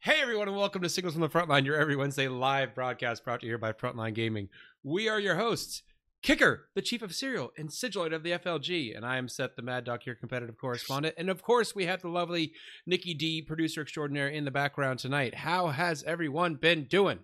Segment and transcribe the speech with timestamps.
[0.00, 3.40] Hey everyone, and welcome to Signals from the Frontline, your every Wednesday live broadcast brought
[3.40, 4.48] to you here by Frontline Gaming.
[4.84, 5.82] We are your hosts,
[6.22, 9.62] Kicker, the chief of Serial, and Sigilite of the FLG, and I am Seth, the
[9.62, 11.16] Mad Dog, your competitive correspondent.
[11.18, 12.52] And of course, we have the lovely
[12.86, 15.34] Nicky Dee, producer extraordinaire, in the background tonight.
[15.34, 17.18] How has everyone been doing?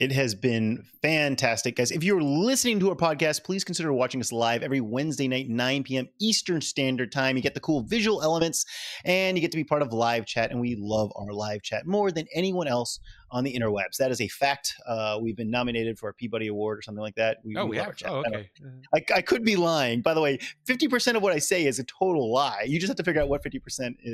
[0.00, 1.92] It has been fantastic, guys.
[1.92, 5.84] If you're listening to our podcast, please consider watching us live every Wednesday night, 9
[5.84, 6.08] p.m.
[6.20, 7.36] Eastern Standard Time.
[7.36, 8.66] You get the cool visual elements
[9.04, 10.50] and you get to be part of live chat.
[10.50, 12.98] And we love our live chat more than anyone else
[13.30, 13.96] on the interwebs.
[13.98, 14.74] That is a fact.
[14.86, 17.38] Uh, we've been nominated for a Peabody Award or something like that.
[17.44, 17.94] We, oh, we, have.
[18.06, 18.50] Oh, okay.
[18.94, 20.00] I, I, could be lying.
[20.02, 22.64] By the way, 50% of what I say is a total lie.
[22.66, 23.62] You just have to figure out what 50%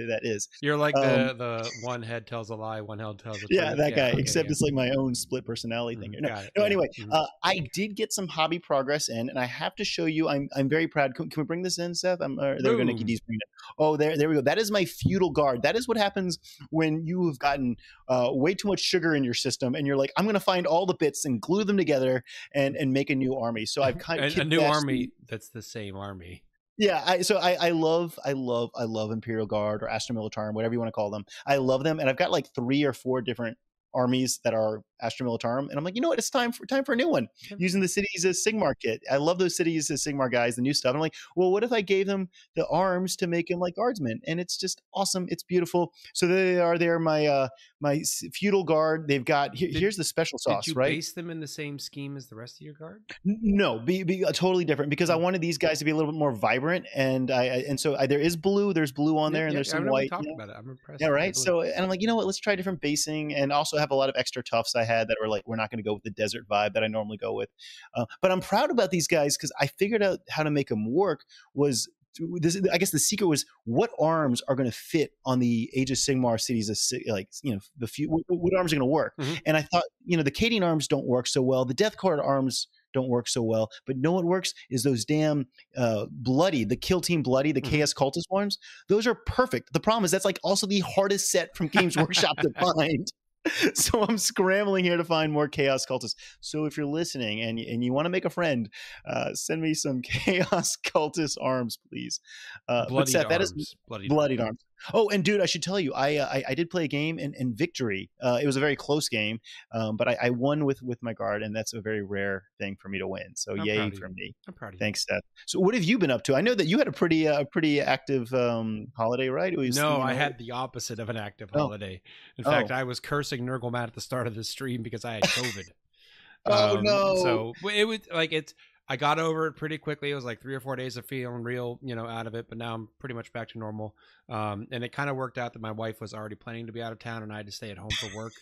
[0.08, 0.48] that is.
[0.60, 3.50] You're like um, the, the one head tells a lie, one head tells a truth.
[3.50, 4.52] Yeah, that yeah, guy, okay, except yeah.
[4.52, 6.12] it's like my own split personality thing.
[6.12, 6.64] Mm, no, no yeah.
[6.64, 7.12] anyway, mm-hmm.
[7.12, 10.48] uh, I did get some hobby progress in, and I have to show you, I'm,
[10.56, 11.14] I'm very proud.
[11.14, 12.20] Can, can we bring this in, Seth?
[12.20, 13.48] I'm, uh, there we go, Nicky Dee's bringing it.
[13.78, 14.40] Oh, there, there we go.
[14.40, 15.62] That is my feudal guard.
[15.62, 16.38] That is what happens
[16.70, 17.76] when you have gotten
[18.08, 20.66] uh, way too much sugar in your system and you're like, I'm going to find
[20.66, 23.66] all the bits and glue them together and and make a new army.
[23.66, 26.42] So I've kind of a, a new army that's the same army.
[26.78, 30.54] Yeah, I, so I, I love, I love, I love Imperial Guard or Astra Militarum,
[30.54, 31.26] whatever you want to call them.
[31.46, 33.58] I love them, and I've got like three or four different
[33.94, 35.68] armies that are Astra Militarum.
[35.68, 36.18] And I'm like, you know what?
[36.18, 39.02] It's time for time for a new one using the cities as Sigmar kit.
[39.10, 40.94] I love those cities as Sigmar guys, the new stuff.
[40.94, 44.20] I'm like, well, what if I gave them the arms to make them like guardsmen?
[44.26, 45.26] And it's just awesome.
[45.28, 45.92] It's beautiful.
[46.14, 47.48] So they are there, my uh
[47.80, 48.02] my
[48.34, 49.08] feudal guard.
[49.08, 50.90] They've got here, did, here's the special sauce, did you right?
[50.90, 53.02] Base them in the same scheme as the rest of your guard?
[53.24, 55.22] No, be, be uh, totally different because I hmm.
[55.22, 57.96] wanted these guys to be a little bit more vibrant, and I, I and so
[57.96, 58.72] I, there is blue.
[58.72, 60.10] There's blue on there, yeah, and there's some white.
[60.10, 60.56] Talking about it.
[60.58, 61.00] I'm impressed.
[61.00, 61.34] Yeah, right.
[61.34, 62.26] So and I'm like, you know what?
[62.26, 65.16] Let's try different basing, and also have a lot of extra toughs I had that
[65.20, 67.34] were like, we're not going to go with the desert vibe that I normally go
[67.34, 67.48] with.
[67.94, 70.92] Uh, but I'm proud about these guys because I figured out how to make them
[70.92, 71.24] work.
[71.54, 71.88] Was
[72.18, 75.90] this, I guess the secret was what arms are going to fit on the Age
[75.90, 78.86] of Sigmar cities, of, like you know the few what, what arms are going to
[78.86, 79.14] work.
[79.18, 79.34] Mm-hmm.
[79.46, 82.20] And I thought you know the Cadian arms don't work so well, the Death Guard
[82.20, 83.70] arms don't work so well.
[83.86, 85.46] But no, what works is those damn
[85.76, 87.70] uh, bloody, the kill team bloody, the mm-hmm.
[87.70, 88.58] Chaos Cultist arms.
[88.88, 89.72] Those are perfect.
[89.72, 93.10] The problem is that's like also the hardest set from Games Workshop to find.
[93.74, 96.14] so I'm scrambling here to find more chaos cultists.
[96.40, 98.68] So if you're listening and and you want to make a friend,
[99.06, 102.20] uh, send me some chaos cultist arms, please.
[102.68, 103.30] Uh, bloodied Seth, arms.
[103.30, 104.60] That is bloodied, bloodied arms.
[104.94, 107.18] Oh, and dude, I should tell you, I uh, I, I, did play a game
[107.18, 108.10] in, in victory.
[108.22, 109.40] Uh, it was a very close game,
[109.72, 112.76] um, but I, I, won with with my guard, and that's a very rare thing
[112.80, 113.34] for me to win.
[113.34, 114.34] So I'm yay for me.
[114.48, 115.22] I'm proud of Thanks, Seth.
[115.46, 116.34] So what have you been up to?
[116.34, 119.56] I know that you had a pretty uh, pretty active um, holiday, right?
[119.56, 121.58] Was, no, you know, I had the opposite of an active oh.
[121.58, 122.00] holiday.
[122.36, 122.50] In oh.
[122.50, 125.70] fact, I was cursing Nurglemat at the start of the stream because I had COVID.
[126.46, 127.16] oh um, no!
[127.16, 128.54] So it was like it's
[128.90, 130.10] I got over it pretty quickly.
[130.10, 132.48] It was like three or four days of feeling real, you know, out of it.
[132.48, 133.94] But now I'm pretty much back to normal.
[134.28, 136.82] Um, and it kind of worked out that my wife was already planning to be
[136.82, 138.32] out of town, and I had to stay at home for work.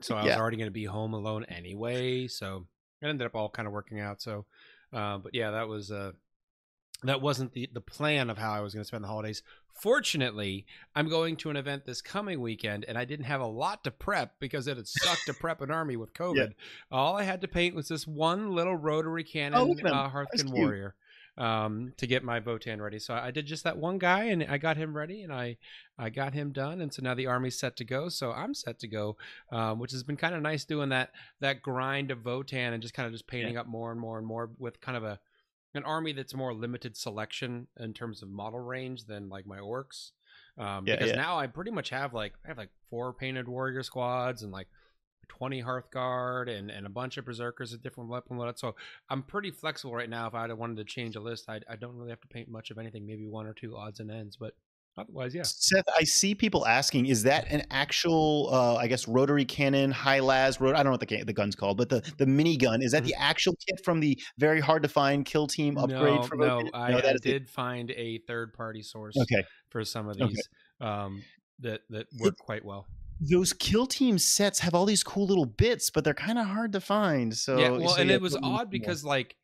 [0.00, 0.28] So I yeah.
[0.28, 2.28] was already going to be home alone anyway.
[2.28, 2.66] So
[3.02, 4.22] it ended up all kind of working out.
[4.22, 4.46] So,
[4.94, 6.12] uh, but yeah, that was uh,
[7.04, 9.42] that wasn't the the plan of how I was going to spend the holidays.
[9.80, 13.84] Fortunately, I'm going to an event this coming weekend, and I didn't have a lot
[13.84, 16.52] to prep because it had sucked to prep an army with COVID.
[16.90, 20.94] All I had to paint was this one little rotary cannon oh, uh, Hearthkyn warrior
[21.40, 22.98] um, to get my Votann ready.
[22.98, 25.56] So I did just that one guy, and I got him ready, and I
[25.98, 28.10] I got him done, and so now the army's set to go.
[28.10, 29.16] So I'm set to go,
[29.50, 32.94] um, which has been kind of nice doing that that grind of Votann and just
[32.94, 33.60] kind of just painting yeah.
[33.60, 35.18] up more and more and more with kind of a
[35.74, 40.10] an army that's more limited selection in terms of model range than like my orcs.
[40.58, 41.16] Um, yeah, because yeah.
[41.16, 44.66] now I pretty much have like I have like four painted warrior squads and like
[45.28, 48.58] 20 Hearthguard and, and a bunch of Berserkers at different weapon loadouts.
[48.58, 48.74] So
[49.08, 50.26] I'm pretty flexible right now.
[50.26, 52.70] If I wanted to change a list, I, I don't really have to paint much
[52.70, 54.36] of anything, maybe one or two odds and ends.
[54.36, 54.54] But
[54.98, 55.42] Otherwise, yeah.
[55.44, 60.18] Seth, I see people asking, is that an actual, uh, I guess, rotary cannon, high
[60.18, 60.60] las?
[60.60, 62.92] Rot- I don't know what the the gun's called, but the the mini gun, is
[62.92, 63.22] that the mm-hmm.
[63.22, 66.16] actual kit from the very hard to find kill team upgrade?
[66.16, 69.16] No, from no, I, no, I did find a third party source.
[69.16, 69.42] Okay.
[69.70, 70.48] for some of these
[70.82, 70.90] okay.
[70.90, 71.22] um,
[71.60, 72.86] that that work quite well
[73.20, 76.72] those kill team sets have all these cool little bits, but they're kind of hard
[76.72, 77.36] to find.
[77.36, 79.36] So yeah, well, so and it was odd because like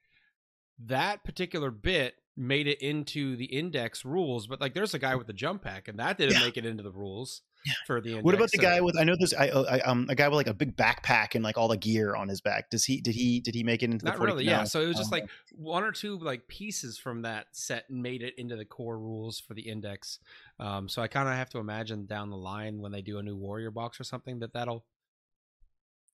[0.87, 5.29] that particular bit made it into the index rules, but like there's a guy with
[5.29, 6.45] a jump pack, and that didn't yeah.
[6.45, 7.73] make it into the rules yeah.
[7.87, 8.25] for the index.
[8.25, 8.97] What about the so, guy with?
[8.99, 11.57] I know there's I, I, um a guy with like a big backpack and like
[11.57, 12.71] all the gear on his back.
[12.71, 14.11] Does he did he did he make it into the?
[14.11, 14.45] Not 40, really.
[14.47, 14.53] No.
[14.53, 14.65] Yeah.
[14.65, 18.23] So it was just um, like one or two like pieces from that set made
[18.23, 20.19] it into the core rules for the index.
[20.61, 23.23] Um, so I kind of have to imagine down the line when they do a
[23.23, 24.85] new warrior box or something that that'll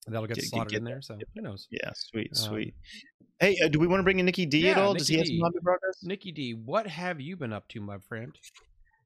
[0.07, 1.01] that'll get, get slotted get, in there.
[1.01, 1.67] So who knows?
[1.71, 2.75] Yeah, sweet, um, sweet.
[3.43, 4.93] Hey, uh, do we want to bring in Nicky Dee yeah, at all?
[4.93, 6.01] Nikki Does he have some hobby progress?
[6.01, 8.33] Nicky Dee, what have you been up to, my friend?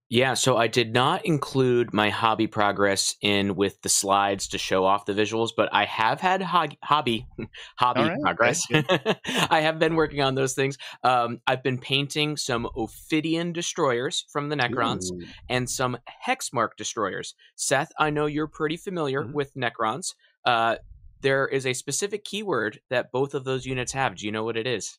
[0.09, 4.85] Yeah, so I did not include my hobby progress in with the slides to show
[4.85, 7.25] off the visuals, but I have had ho- hobby
[7.79, 8.61] hobby All right, progress.
[9.49, 10.77] I have been working on those things.
[11.03, 15.25] Um, I've been painting some Ophidian destroyers from the Necrons Ooh.
[15.49, 15.97] and some
[16.27, 17.33] Hexmark destroyers.
[17.55, 19.33] Seth, I know you're pretty familiar Mhm.
[19.33, 20.13] with Necrons.
[20.45, 20.75] Uh,
[21.21, 24.15] there is a specific keyword that both of those units have.
[24.15, 24.97] Do you know what it is?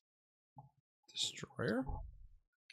[1.13, 1.85] Destroyer.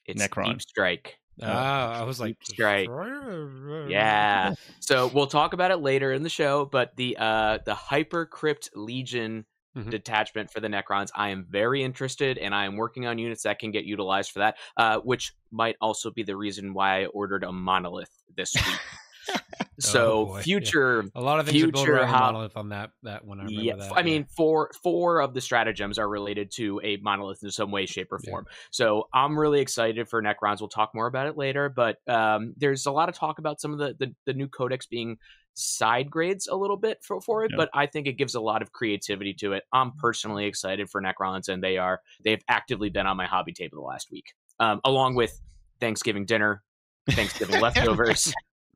[0.05, 0.45] It's Necron.
[0.53, 1.15] Deep Strike.
[1.41, 2.87] Ah, I was like Deep Strike.
[2.87, 3.89] Destroyer?
[3.89, 4.53] Yeah.
[4.79, 8.69] So we'll talk about it later in the show, but the uh the Hyper Crypt
[8.75, 9.45] Legion
[9.75, 9.89] Mhm.
[9.89, 13.59] detachment for the Necrons, I am very interested and I am working on units that
[13.59, 17.43] can get utilized for that, uh, which might also be the reason why I ordered
[17.43, 18.79] a monolith this week.
[19.79, 20.37] so Oh, boy.
[20.37, 20.41] Yeah.
[20.43, 23.39] future A lot of things Future the monolith on that that one.
[23.39, 23.93] I remember yeah, that.
[23.95, 27.85] I mean, four four of the stratagems are related to a monolith in some way,
[27.85, 28.31] shape, or Yeah.
[28.31, 28.45] form.
[28.71, 30.59] So I'm really excited for Necrons.
[30.59, 33.73] We'll talk more about it later, but um, there's a lot of talk about some
[33.73, 35.17] of the the, the new codex being
[35.57, 37.57] side grades a little bit for, for it, Yeah.
[37.57, 39.63] but I think it gives a lot of creativity to it.
[39.71, 43.77] I'm personally excited for Necrons, and they are they've actively been on my hobby table
[43.77, 45.39] the last week, um, along with
[45.79, 46.61] Thanksgiving dinner,
[47.09, 48.33] Thanksgiving leftovers.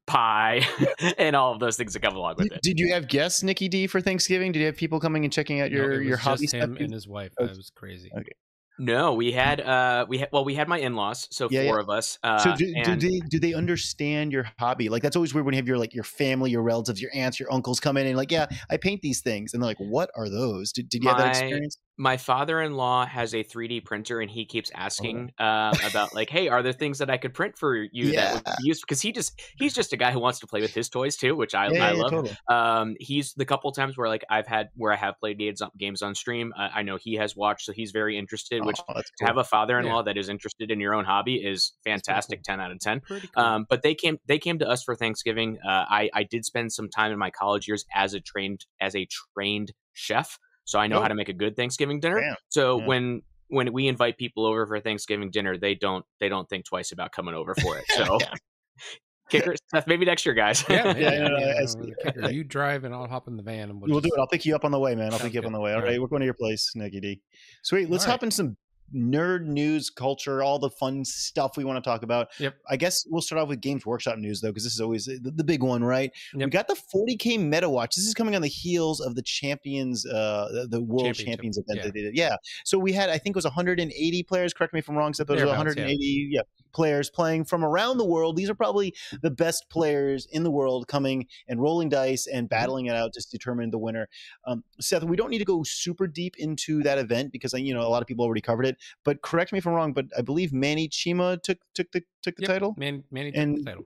[0.09, 0.65] Pie
[1.17, 2.61] and all of those things that come along with Did, it.
[2.63, 4.51] did you have guests, Nicky Dee, for Thanksgiving?
[4.51, 6.47] Did you have people coming and checking out No, your it was your just hobby
[6.47, 6.81] him stuff?
[6.81, 7.31] and his wife.
[7.39, 8.11] Oh, That was crazy.
[8.17, 8.33] okay.
[8.81, 11.81] No, we had uh we had well we had my in-laws, so Yeah, four yeah.
[11.81, 12.17] of us.
[12.23, 14.87] Uh so do, do they do they understand your hobby?
[14.87, 17.39] Like that's always weird when you have your like your family, your relatives, your aunts,
[17.41, 20.09] your uncles come in and like, yeah, I paint these things, and they're like, what
[20.15, 20.71] are those?
[20.71, 21.77] Did, did you have that experience?
[21.99, 26.63] My father-in-law has a 3D printer and he keeps asking uh, about like, hey, are
[26.63, 28.83] there things that I could print for you that would be used?
[28.87, 31.35] Because he just he's just a guy who wants to play with his toys too,
[31.35, 32.11] which I, yeah, I yeah, love.
[32.11, 32.37] totally.
[32.47, 35.37] Um, he's the couple times where like I've had where I have played
[35.77, 36.53] games on, stream.
[36.57, 38.65] Uh, I know he has watched, so he's very interested.
[38.65, 41.73] Which Oh, that's to have a father-in-law that is interested in your own hobby is
[41.83, 42.39] fantastic.
[42.39, 42.43] cool.
[42.55, 43.01] Ten out of ten.
[43.01, 43.19] Cool.
[43.35, 45.57] Um, but they came they came to us for Thanksgiving.
[45.65, 48.95] Uh, I I did spend some time in my college years as a trained as
[48.95, 49.05] a
[49.35, 51.01] trained chef, so I know Oh.
[51.01, 52.21] how to make a good Thanksgiving dinner.
[52.21, 52.35] Damn.
[52.49, 52.85] So Yeah.
[52.85, 53.21] when
[53.51, 57.11] when we invite people over for Thanksgiving dinner, they don't they don't think twice about
[57.11, 57.85] coming over for it.
[57.97, 58.33] So Yeah.
[59.29, 60.63] kicker Seth, maybe next year, guys.
[60.69, 63.07] yeah, man, yeah, I no, no, mean, it's- with the kicker, you drive and I'll
[63.07, 64.19] hop in the van and we'll, We'll do it.
[64.19, 65.05] I'll pick you up on the way, man.
[65.05, 65.47] I'll Sounds pick you up good.
[65.47, 65.71] on the way.
[65.71, 66.01] All All right, right.
[66.01, 67.21] we're going to your place, Nicky Dee.
[67.63, 67.89] Sweet.
[67.89, 68.55] Let's All hop in some
[68.93, 72.27] nerd news, culture, all the fun stuff we want to talk about.
[72.39, 72.55] Yep.
[72.69, 75.31] I guess we'll start off with Games Workshop news though, because this is always the,
[75.35, 76.11] the big one, right?
[76.33, 77.95] We got the 40k Meta Watch.
[77.95, 81.83] This is coming on the heels of the Champions, uh, the, World Champions event yeah.
[81.83, 82.17] that they did.
[82.17, 82.35] Yeah.
[82.65, 84.53] So we had, I think it was 180 players.
[84.53, 85.29] Correct me if I'm wrong, Seth.
[85.29, 86.41] It was Thereabouts, 180 yeah.
[86.73, 88.35] players playing from around the world.
[88.35, 92.61] These are probably the best players in the world coming and rolling dice and Mm-hmm.
[92.61, 94.07] battling it out to determine the winner.
[94.45, 97.81] Um, Seth, we don't need to go super deep into that event because you know
[97.81, 98.77] a lot of people already covered it.
[99.05, 99.93] But correct me if I'm wrong.
[99.93, 103.41] But I believe Manny Chima took took the took the Yep, title, Man, Manny took
[103.41, 103.83] And the title.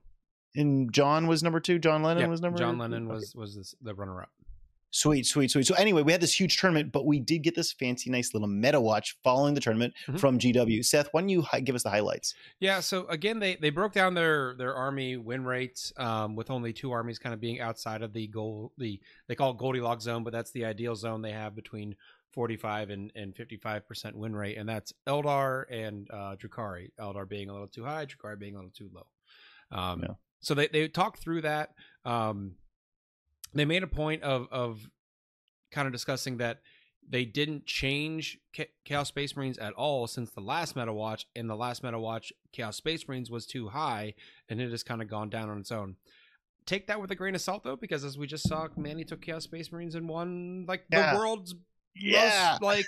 [0.56, 1.80] and John was number two.
[1.80, 2.58] John Lennon Yep, was number.
[2.58, 3.14] John Lennon okay.
[3.16, 4.30] was was the runner up.
[4.96, 5.66] Sweet, sweet, sweet.
[5.66, 8.48] So anyway, we had this huge tournament, but we did get this fancy, nice little
[8.48, 10.20] meta watch following the tournament Mhm.
[10.20, 10.84] from GW.
[10.86, 12.36] Seth, why don't you hi- give us the highlights?
[12.60, 16.74] Yeah, so again, they they broke down their their army win rates um, with only
[16.74, 20.24] two armies kind of being outside of the goal the they call it Goldilocks zone,
[20.24, 21.96] but that's the ideal zone they have between
[22.34, 26.92] 45 and and 55 percent win rate, and that's Eldar and uh, Drukhari.
[27.00, 29.08] Eldar being a little too high, Drukhari being a little too low.
[29.72, 30.14] Um, Yeah.
[30.42, 31.74] So they they talked through that.
[32.06, 32.58] Um,
[33.54, 34.90] they made a point of of
[35.72, 36.60] kind of discussing that
[37.08, 38.38] they didn't change
[38.86, 41.26] Chaos Space Marines at all since the last Meta Watch.
[41.36, 44.14] and the last Meta Watch, Chaos Space Marines was too high,
[44.48, 45.98] and it has kind of gone down on its own.
[46.66, 49.22] Take that with a grain of salt, though, because as we just saw, Manny took
[49.22, 51.12] Chaos Space Marines and won like Yeah.
[51.14, 51.56] the world's
[51.94, 52.52] Yeah.
[52.54, 52.86] most like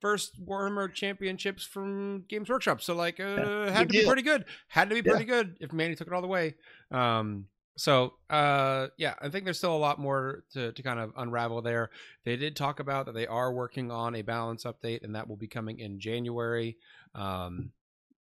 [0.00, 2.80] first Warhammer championships from Games Workshop.
[2.80, 4.46] So like, uh, had Big to be pretty good.
[4.68, 5.12] Had to be Yeah.
[5.12, 6.54] pretty good if Manny took it all the way.
[6.90, 11.12] Um, so uh, yeah, I think there's still a lot more to, to kind of
[11.16, 11.90] unravel there.
[12.24, 15.36] They did talk about that they are working on a balance update, and that will
[15.36, 16.76] be coming in January.
[17.14, 17.72] Um,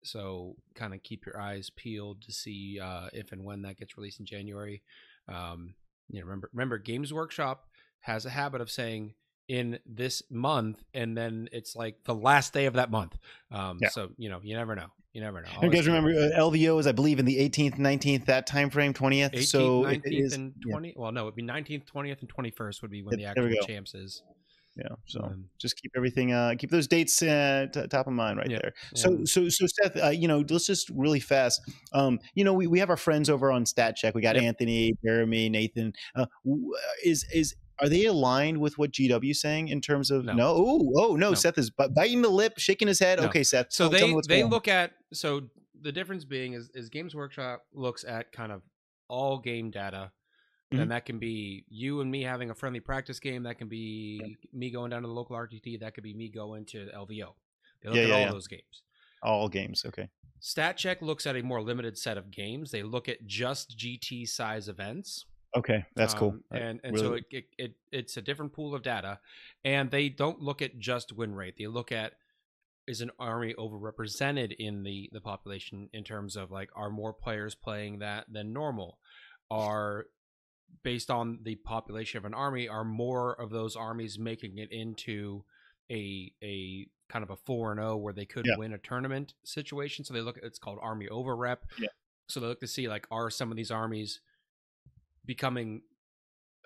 [0.03, 3.97] so kind of keep your eyes peeled to see uh, if and when that gets
[3.97, 4.81] released in January.
[5.27, 5.75] Um,
[6.09, 7.65] you know, remember, remember, Games Workshop
[8.01, 9.13] has a habit of saying
[9.47, 13.17] in this month, and then it's like the last day of that month.
[13.51, 13.89] Um, Yeah.
[13.89, 14.87] So you know, you never know.
[15.13, 15.49] You never know.
[15.61, 18.93] You guys remember uh, LVO is, I believe, in the 18th, 19th, that time frame,
[18.93, 19.31] 20th.
[19.31, 20.91] 18th, so it 19th, is, and yeah.
[20.97, 23.55] Well, no, it'd be 19th, 20th, and 21st would be when the actual go.
[23.65, 24.23] champs is.
[24.75, 24.89] yeah.
[25.05, 28.49] So Um, just keep everything, uh, keep those dates uh, t- top of mind right
[28.51, 28.73] Yeah, there.
[28.93, 31.61] So, and- so, so, Seth, uh, you know, let's just really fast.
[31.93, 34.15] Um, you know, we, we have our friends over on Stat Check.
[34.15, 34.43] We got Yep.
[34.43, 35.93] Anthony, Jeremy, Nathan.
[36.13, 36.25] Uh,
[37.05, 40.33] is is are they aligned with what GW saying in terms of No.
[40.33, 40.47] no?
[40.55, 41.33] Oh, oh no, No.
[41.33, 43.19] Seth is biting the lip, shaking his head.
[43.19, 43.25] No.
[43.27, 43.71] Okay, Seth.
[43.71, 45.49] so tell- tell me they they look at so
[45.81, 48.61] the difference being is, is Games Workshop looks at kind of
[49.07, 50.11] all game data,
[50.73, 50.81] Mhm.
[50.81, 53.43] and that can be you and me having a friendly practice game.
[53.43, 55.77] That can be me going down to the local RTT.
[55.81, 57.35] That could be me going to LVO.
[57.83, 58.31] They look Yeah, at yeah, all yeah.
[58.31, 58.81] those games.
[59.21, 59.85] All games.
[59.85, 60.09] Okay.
[60.39, 62.71] Stat Check looks at a more limited set of games.
[62.71, 65.25] They look at just GT size events.
[65.55, 65.85] Okay.
[65.95, 66.29] That's cool.
[66.29, 69.19] Um, I and and so it, it, it it's a different pool of data,
[69.63, 71.55] and they don't look at just win rate.
[71.57, 72.13] They look at
[72.87, 77.55] is an army overrepresented in the the population in terms of like are more players
[77.55, 78.99] playing that than normal?
[79.49, 80.07] Are
[80.83, 85.43] based on the population of an army, are more of those armies making it into
[85.91, 88.57] a a kind of a four and zero where they could Yeah.
[88.57, 90.03] win a tournament situation?
[90.03, 90.37] So they look.
[90.41, 91.59] It's called army overrep.
[91.79, 91.87] Yeah.
[92.27, 94.19] So they look to see like are some of these armies
[95.25, 95.81] becoming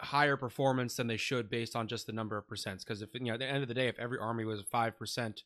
[0.01, 2.79] higher performance than they should based on just the number of percents.
[2.79, 4.97] Because if you know at the end of the day, if every army was five
[4.97, 5.43] percent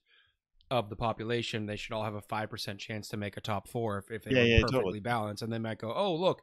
[0.72, 3.68] of the population, they should all have a five percent chance to make a top
[3.68, 5.00] four if, if they Yeah, were yeah, perfectly totally.
[5.00, 5.44] balanced.
[5.44, 6.42] And they might go, oh look,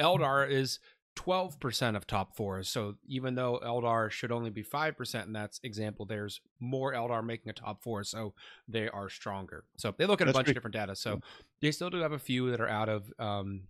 [0.00, 0.78] Eldar is
[1.16, 2.68] twelve percent of top fours.
[2.68, 7.24] So even though Eldar should only be five percent in that example, there's more Eldar
[7.24, 8.32] making a top four, so
[8.68, 9.64] they are stronger.
[9.76, 10.96] So they look at a bunch of different data.
[10.96, 11.20] So
[11.60, 13.64] they still do have a few that are out of um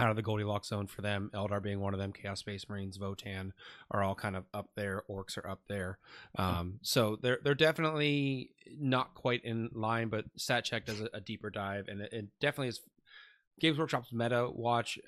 [0.00, 1.30] out of the Goldilocks zone for them.
[1.34, 2.12] Eldar being one of them.
[2.12, 3.52] Chaos Space Marines, Votann
[3.90, 5.02] are all kind of up there.
[5.08, 5.98] Orcs are up there.
[6.36, 11.50] Um, so they're they're definitely not quite in line, but StatCheck does a, a deeper
[11.50, 12.80] dive, and it, it definitely is.
[13.60, 14.98] Games Workshop's meta watch,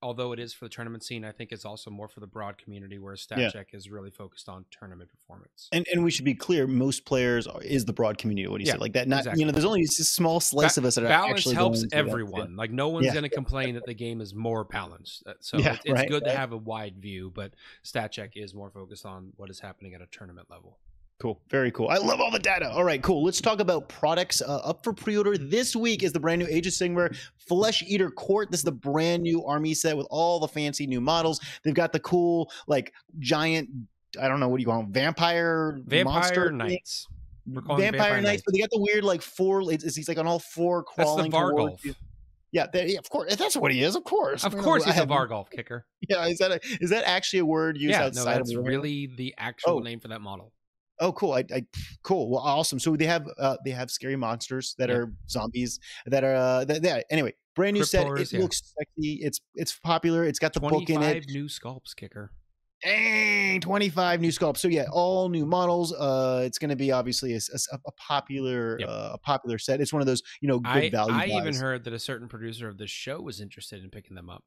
[0.00, 2.58] although it is for the tournament scene, I think it's also more for the broad
[2.58, 3.50] community, whereas Yeah.
[3.50, 5.68] StatCheck is really focused on tournament performance.
[5.72, 8.46] And and we should be clear, most players are, is the broad community.
[8.48, 8.78] What do you Yeah, say?
[8.78, 9.08] Like that?
[9.08, 9.40] Not exactly.
[9.40, 9.52] you know.
[9.52, 11.82] There's only a small slice of us that are balance actually helps.
[11.82, 11.98] Yeah.
[11.98, 12.56] everyone.
[12.56, 15.24] Like no one's Yeah, going to complain that the game is more balanced.
[15.26, 18.54] Uh, So Yeah, it's, it's right, good to have a wide view, but StatCheck is
[18.54, 20.78] more focused on what is happening at a tournament level.
[21.20, 21.40] Cool.
[21.48, 21.88] Very cool.
[21.88, 22.70] I love all the data.
[22.70, 23.24] All right, cool.
[23.24, 26.68] Let's talk about products uh, up for pre-order this week is the brand new Age
[26.68, 28.52] of Sigmar Flesh Eater Court.
[28.52, 31.40] This is the brand new army set with all the fancy new models.
[31.64, 33.68] They've got the cool like giant
[34.20, 34.92] I don't know what do you call them?
[34.92, 36.52] Vampire Vampire monster?
[36.52, 37.08] Knights.
[37.46, 38.42] Vampire, Vampire Knights, Knights.
[38.46, 41.28] but they got the weird like four it's, he's like on all four That's the
[41.28, 41.94] crawling towards you.
[42.52, 43.34] Yeah, yeah, of course.
[43.36, 43.94] That's what he is.
[43.96, 44.44] Of course.
[44.44, 45.84] Of course, I he's a have- Varghulf kicker.
[46.08, 49.06] Yeah, is that a, is that actually a word used Yeah, no, that's of really
[49.16, 49.78] the actual Oh.
[49.80, 50.52] name for that model.
[51.00, 51.32] Oh, cool!
[51.32, 51.64] I, I
[52.02, 52.30] cool.
[52.30, 52.78] Well, awesome.
[52.78, 54.96] So they have uh, they have scary monsters that Yeah.
[54.96, 57.34] are zombies that are uh, that, that anyway.
[57.54, 58.06] Brand new set.
[58.06, 58.40] It yeah.
[58.40, 59.20] looks sexy.
[59.22, 60.24] It's it's popular.
[60.24, 61.26] It's got the book in it.
[61.28, 62.32] new sculpts kicker.
[62.84, 64.58] Dang, twenty five new sculpts.
[64.58, 65.92] So yeah, all new models.
[65.92, 68.88] Uh, it's going to be obviously a, a- a popular Yep.
[68.88, 69.80] uh, a popular set.
[69.80, 71.14] It's one of those you know good I, value.
[71.14, 74.30] I even heard that a certain producer of the show was interested in picking them
[74.30, 74.44] up.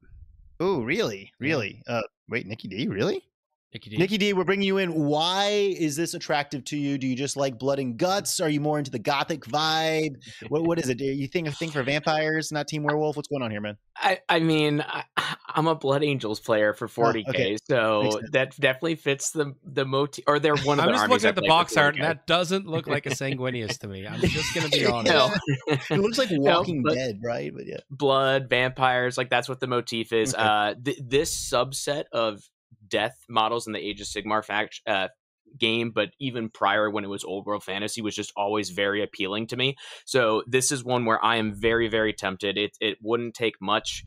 [0.61, 1.31] Oh, really?
[1.39, 1.47] Yeah.
[1.47, 1.81] Really?
[1.87, 3.23] Uh, wait, Nicky Dee, really?
[3.73, 3.97] Nicky Dee.
[3.97, 4.93] Nicky Dee, we're bringing you in.
[4.93, 5.47] Why
[5.77, 6.97] is this attractive to you?
[6.97, 8.41] Do you just like blood and guts?
[8.41, 10.15] Are you more into the gothic vibe?
[10.49, 10.97] What what is it?
[10.97, 13.15] Do you think a thing for vampires, not Team Werewolf?
[13.15, 13.77] What's going on here, man?
[13.95, 15.03] I, I mean, I,
[15.47, 17.57] I'm a Blood Angels player for 40k, Oh, okay.
[17.69, 20.25] So that definitely fits the the motif.
[20.27, 22.67] Or they're one of the I'm just looking at the box art, and that doesn't
[22.67, 24.05] look like a Sanguinius to me.
[24.05, 25.13] I'm just going to be honest.
[25.13, 25.75] No.
[25.89, 27.51] It looks like No, Walking but- Dead, right?
[27.55, 30.33] But yeah, blood, vampires, like that's what the motif is.
[30.33, 30.43] Okay.
[30.43, 32.41] Uh, th- this subset of
[32.91, 35.07] death models in the Age of Sigmar fact uh,
[35.57, 39.47] game, but even prior when it was old world fantasy, was just always very appealing
[39.47, 39.75] to me.
[40.05, 42.57] So this is one where I am very, very tempted.
[42.57, 44.03] It it wouldn't take much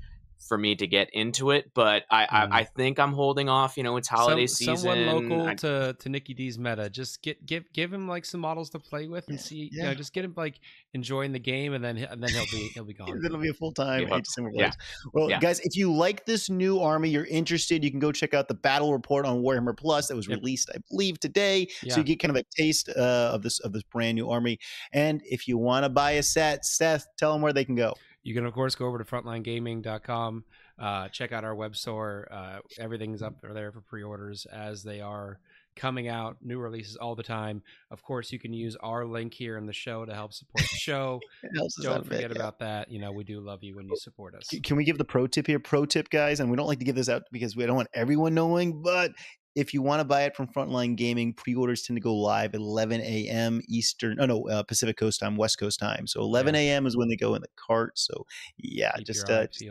[0.49, 2.27] for me to get into it, but I Mm.
[2.53, 3.77] I, I think I'm holding off.
[3.77, 4.77] You know, it's holiday Some- season.
[4.77, 6.91] Someone local I- to, to Nicky Dee's meta.
[6.91, 9.57] Just get give give him like some models to play with and Yeah, see.
[9.57, 9.85] You yeah.
[9.85, 10.61] know, just get him like
[10.93, 13.25] enjoying the game, and then and then he'll be he'll be gone.
[13.25, 14.17] it'll be a full time Yeah.
[14.17, 14.71] Age of Sigmar Yeah.
[15.13, 15.41] Well, Yeah.
[15.41, 18.55] guys, if you like this new army, you're interested, you can go check out the
[18.55, 20.39] battle report on Warhammer Plus that was Yep.
[20.41, 21.69] released, I believe, today.
[21.83, 21.95] Yeah.
[21.95, 24.59] So you get kind of a taste uh, of this of this brand new army.
[24.93, 27.95] And if you want to buy a set, Seth, tell them where they can go.
[28.25, 30.45] You can of course go over to frontlinegaming.com,
[30.79, 32.27] uh, check out our web store.
[32.31, 35.39] Uh, everything's up there for pre-orders as they are
[35.77, 37.63] coming out, new releases all the time.
[37.91, 40.77] Of course, you can use our link here in the show to help support the
[40.77, 41.21] show.
[41.43, 42.37] It helps us out a Don't bit, forget yeah.
[42.37, 42.91] about that.
[42.91, 44.49] You know, we do love you when you support us.
[44.63, 45.59] Can we give the pro tip here?
[45.59, 47.89] Pro tip, guys, and we don't like to give this out because we don't want
[47.93, 49.13] everyone knowing, but
[49.55, 52.61] if you want to buy it from Frontline Gaming, pre-orders tend to go live at
[52.61, 53.61] 11 a.m.
[53.69, 56.07] Eastern, oh no, uh, Pacific Coast time, West Coast time.
[56.07, 56.87] So 11 a.m.
[56.87, 57.99] is when they go in the cart.
[57.99, 59.65] So yeah, Keep just uh, just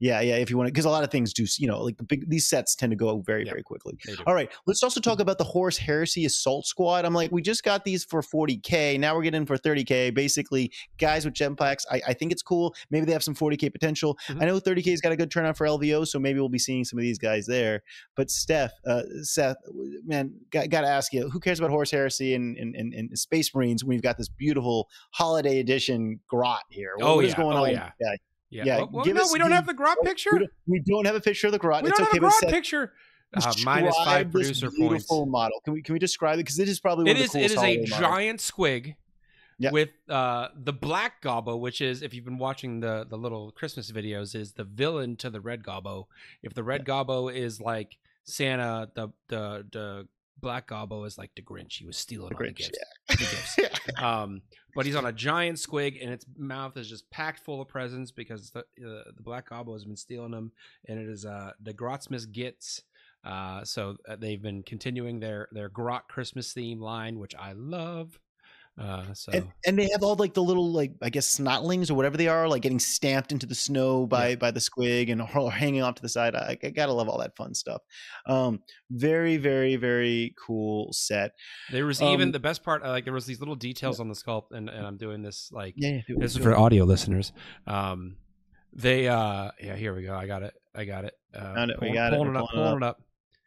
[0.00, 0.16] think peeled.
[0.16, 0.28] about that.
[0.28, 0.42] Yeah, yeah.
[0.42, 2.28] If you want to, because a lot of things do, you know, like the big
[2.28, 3.52] these sets tend to go very, Yeah.
[3.52, 3.98] very quickly.
[4.26, 7.04] All right, let's also talk about the Horus Heresy Assault Squad.
[7.04, 8.98] I'm like, we just got these for 40k.
[8.98, 10.14] Now we're getting for 30k.
[10.14, 11.82] Basically, guys with jetpacks.
[11.90, 12.74] I, I think it's cool.
[12.90, 14.18] Maybe they have some 40k potential.
[14.28, 14.42] Mhm.
[14.42, 16.98] I know 30k's got a good turnout for LVO, so maybe we'll be seeing some
[16.98, 17.82] of these guys there.
[18.16, 19.56] But Steph, uh, Seth,
[20.04, 23.18] man, got, got to ask you, who cares about Horus Heresy and, and, and, and
[23.18, 26.92] Space Marines when you've got this beautiful holiday edition grot here?
[26.96, 27.36] What- Oh, what is yeah.
[27.36, 27.70] going Oh, on?
[27.70, 27.90] yeah.
[28.00, 28.14] yeah.
[28.54, 28.64] Yeah.
[28.64, 30.30] Yeah, Well, well, give no, us we don't the- have the grot picture.
[30.32, 31.82] We don't, we don't have a picture of the grot.
[31.82, 32.92] We it's don't okay, have a but grot picture.
[33.36, 35.30] Uh, minus five this producer beautiful points.
[35.32, 35.60] model.
[35.64, 36.44] Can we can we describe it?
[36.44, 37.32] Because it is probably one It of is.
[37.32, 37.90] the It is a models.
[37.90, 38.94] giant squig
[39.58, 39.72] Yeah.
[39.72, 43.90] with uh, the black gobbo, which is if you've been watching the the little Christmas
[43.90, 46.06] videos, is the villain to the red gobbo.
[46.44, 50.08] If the red gobbo is like Santa, the the the
[50.40, 51.78] black gobbo is like the Grinch.
[51.78, 52.78] He was stealing The all the gifts.
[53.08, 53.58] The gifts.
[54.02, 54.42] um,
[54.74, 58.10] but he's on a giant squig, and its mouth is just packed full of presents
[58.10, 60.52] because the uh, the black gobbo has been stealing them,
[60.88, 62.82] and it is uh the Grotsmith Gits.
[63.24, 68.18] Uh, so uh, they've been continuing their their Grot Christmas theme line, which I love.
[68.76, 71.94] Uh, so and, and they have all like the little like I guess snotlings or
[71.94, 75.52] whatever they are, like getting stamped into the snow by by the squig and h-
[75.52, 76.34] hanging off to the side.
[76.34, 77.82] I, I gotta love all that fun stuff.
[78.26, 81.32] Um, very very very cool set.
[81.70, 82.82] there was even um, the best part.
[82.84, 85.50] uh, Like there was these little details on the sculpt, and, and I'm doing this
[85.52, 86.16] like Yeah, yeah.
[86.18, 87.32] this is for audio listeners.
[87.68, 88.16] Um,
[88.72, 90.16] they uh yeah, here we go.
[90.16, 90.52] I got it.
[90.74, 91.14] I got it.
[91.32, 91.80] Uh, Found it.
[91.80, 92.16] We pull- got it.
[92.16, 92.48] pulling it up.
[92.50, 93.00] pulling it Pulling up.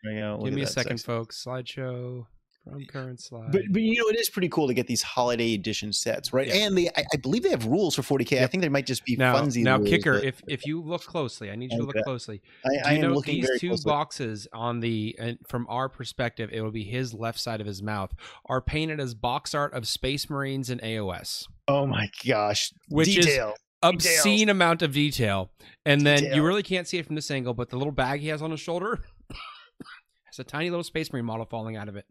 [0.03, 0.41] There you go.
[0.46, 1.43] Give me a second, folks.
[1.46, 2.27] Slideshow
[2.71, 3.51] from current slide.
[3.51, 6.47] But, but you know it is pretty cool to get these holiday edition sets, right?
[6.47, 6.55] Yeah.
[6.67, 8.38] And they I, I believe they have rules for 40k.
[8.38, 8.51] I Yep.
[8.51, 10.13] think they might just be now, funsy now rules kicker.
[10.19, 11.97] that- If if you look closely, I need you to Okay.
[12.00, 12.41] look closely.
[12.65, 13.89] I, I you am know looking these very two closely.
[13.89, 17.81] boxes on the and from our perspective, it will be his left side of his
[17.83, 18.13] mouth
[18.47, 22.71] are painted as box art of Space Marines and AOS, Oh my gosh!
[22.89, 23.53] which is Detail.
[23.83, 25.51] obscene amount of detail.
[25.86, 26.36] And then Detail.
[26.36, 28.51] you really can't see it from this angle, but the little bag he has on
[28.51, 29.00] his shoulder
[30.25, 32.05] has a tiny little Space Marine model falling out of it.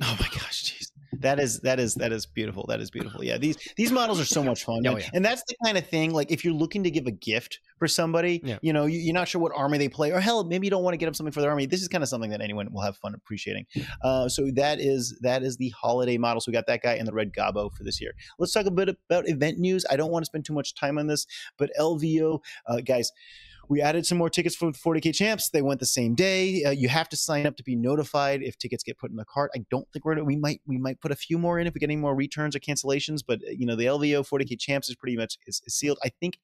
[0.02, 0.86] Oh my gosh, jeez.
[1.20, 2.64] That is that is that is beautiful.
[2.68, 3.22] That is beautiful.
[3.22, 5.10] Yeah, these these models are so much fun, Oh, yeah.
[5.12, 6.12] and that's the kind of thing.
[6.14, 8.58] Like if you're looking to give a gift for somebody, Yeah.
[8.62, 10.82] you know, you, you're not sure what army they play, or hell, maybe you don't
[10.82, 11.66] want to get them something for their army.
[11.66, 13.66] This is kind of something that anyone will have fun appreciating.
[14.02, 16.40] Uh, so that is that is the holiday model.
[16.40, 18.12] So we got that guy and the red Gobbo for this year.
[18.38, 19.84] Let's talk a bit about event news.
[19.90, 21.26] I don't want to spend too much time on this,
[21.58, 23.12] but LVO uh, guys.
[23.70, 25.48] We added some more tickets for the 40k champs.
[25.48, 26.64] They went the same day.
[26.64, 29.24] Uh, you have to sign up to be notified if tickets get put in the
[29.24, 29.52] cart.
[29.54, 31.78] I don't think we're we might we might put a few more in if we
[31.78, 33.20] get any more returns or cancellations.
[33.24, 35.98] But uh, you know the LVO 40k champs is pretty much is, is sealed.
[36.04, 36.40] I think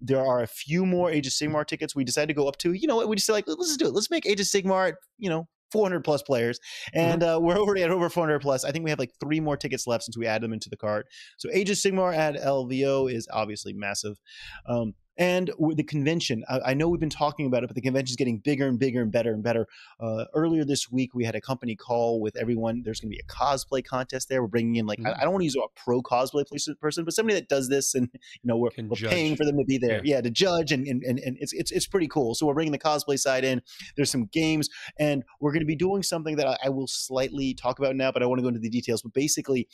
[0.00, 1.94] there are a few more Age of Sigmar tickets.
[1.94, 2.72] We decided to go up to.
[2.72, 3.08] You know what?
[3.08, 3.92] We just said like let's just do it.
[3.92, 4.94] Let's make Age of Sigmar.
[5.18, 5.48] You know.
[5.72, 6.58] 400 plus players
[6.94, 9.56] and uh, we're already at over 400 plus i think we have like three more
[9.56, 11.06] tickets left since we added them into the cart
[11.38, 14.18] so age of sigmar at lvo is obviously massive
[14.66, 17.80] um, and with the convention I, I know we've been talking about it but the
[17.82, 19.68] convention is getting bigger and bigger and better and better.
[20.00, 22.82] Uh, earlier this week we had a company call with everyone.
[22.84, 24.40] There's going to be a cosplay contest there.
[24.42, 25.18] We're bringing in like I, Mhm.
[25.18, 26.44] I don't want to use a pro cosplay
[26.80, 29.64] person- but somebody that does this and you know we're, we're paying for them to
[29.64, 30.00] be there.
[30.04, 32.34] Yeah, to judge and, and and and it's, it's it's pretty cool.
[32.34, 33.60] So we're bringing the cosplay side in.
[33.96, 37.52] There's some games and we're going to be doing something that I, I will slightly
[37.54, 39.02] talk about now but i want to go into the details.
[39.02, 39.68] But basically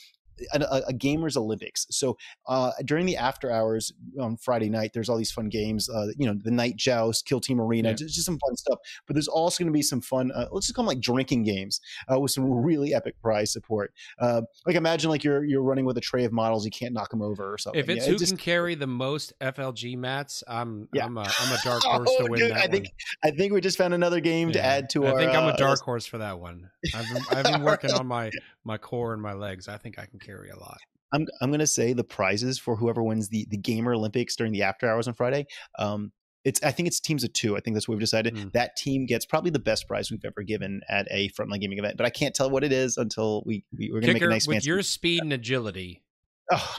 [0.53, 5.17] a, a, gamers olympics so uh, during the after hours on friday night there's all
[5.17, 7.95] these fun games uh, you know the night joust kill team arena Yeah.
[7.95, 10.67] just, just some fun stuff but there's also going to be some fun uh, let's
[10.67, 14.75] just call them like drinking games uh, with some really epic prize support uh, like
[14.75, 17.53] imagine like you're you're running with a tray of models you can't knock them over
[17.53, 20.87] or something If it's Yeah, it who just- can carry the most FLG mats, I'm
[20.93, 21.05] Yeah.
[21.05, 23.31] I'm a I'm a dark horse Oh, to win dude, that I think one.
[23.33, 25.17] I think we just found another game to add to I our.
[25.17, 26.69] think I'm uh, a dark horse for that one.
[26.95, 28.31] I've been, I've been working on my
[28.63, 29.67] my core and my legs.
[29.67, 30.77] I think I can carry a lot.
[31.13, 34.63] I'm I'm gonna say the prizes for whoever wins the the Gamer Olympics during the
[34.63, 35.45] after hours on Friday.
[35.79, 36.11] Um,
[36.43, 37.55] it's I think it's teams of two.
[37.57, 38.35] I think that's what we've decided.
[38.35, 38.51] Mm.
[38.53, 41.97] That team gets probably the best prize we've ever given at a frontline gaming event,
[41.97, 44.35] but I can't tell what it is until we, we we're gonna Kicker make a
[44.35, 44.67] nice with fancy.
[44.67, 46.03] your speed and agility
[46.49, 46.75] Oh.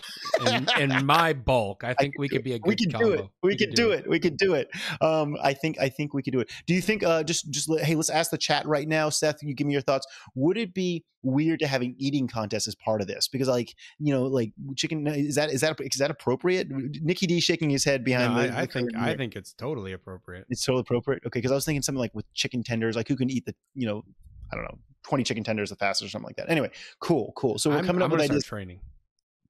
[0.47, 3.07] and, and my bulk, I think could we could be a good we could combo.
[3.09, 3.29] do it.
[3.43, 4.09] We, could do it.
[4.09, 4.71] We could do it.
[5.01, 6.51] Um, I think I think we could do it.
[6.67, 7.03] Do you think?
[7.03, 9.43] Uh, just just let- hey, let's ask the chat right now, Seth.
[9.43, 10.07] You give me your thoughts.
[10.35, 13.29] Would it be weird to have an eating contest as part of this?
[13.29, 16.69] Because like you know, like chicken is that is that is that appropriate?
[16.71, 18.37] Nicky Dee shaking his head No, behind.
[18.37, 20.47] the, I, I the think I think it's totally appropriate.
[20.49, 21.23] it's totally appropriate.
[21.27, 23.55] Okay, because I was thinking something like with chicken tenders, like who can eat the
[23.75, 24.03] you know,
[24.51, 26.49] I don't know, twenty chicken tenders the fastest or something like that.
[26.49, 27.59] Anyway, cool, cool.
[27.59, 28.45] So we're I'm, coming I'm up with gonna ideas.
[28.45, 28.81] training.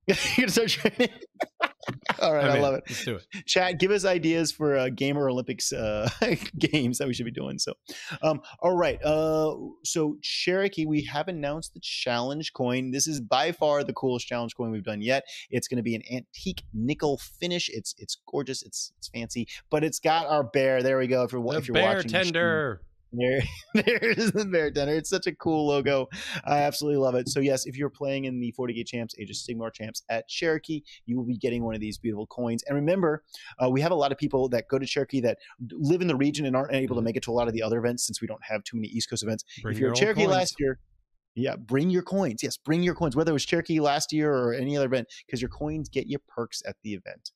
[0.36, 1.10] You're gonna start training.
[2.20, 2.84] All right, I'm I love it.
[2.88, 3.26] Let's do it.
[3.46, 6.08] Chat, give us ideas for uh, Gamer Olympics uh,
[6.58, 7.58] games that we should be doing.
[7.58, 7.74] So,
[8.22, 9.02] um, all right.
[9.02, 12.90] Uh, so Cherokee, we have announced the challenge coin.
[12.90, 15.24] This is by far the coolest challenge coin we've done yet.
[15.50, 17.70] It's going to be an antique nickel finish.
[17.70, 18.62] It's it's gorgeous.
[18.62, 20.82] It's it's fancy, but it's got our bear.
[20.82, 21.22] There we go.
[21.22, 22.24] If you're The if you're bear watching stream.
[22.24, 22.82] tender.
[23.12, 23.42] There,
[23.74, 24.94] there's the bear tender.
[24.94, 26.08] It's such a cool logo.
[26.44, 27.28] I absolutely love it.
[27.28, 30.82] So yes, if you're playing in the 40k Champs, Age of Sigmar Champs at Cherokee,
[31.06, 32.62] you will be getting one of these beautiful coins.
[32.66, 33.24] And remember,
[33.62, 35.38] uh, we have a lot of people that go to Cherokee that
[35.72, 37.62] live in the region and aren't able to make it to a lot of the
[37.62, 39.44] other events since we don't have too many East Coast events.
[39.62, 40.32] Bring if you're your at Cherokee coins.
[40.32, 40.78] last year,
[41.34, 42.42] yeah, bring your coins.
[42.42, 45.40] Yes, bring your coins, whether it was Cherokee last year or any other event, because
[45.40, 47.30] your coins get you perks at the event.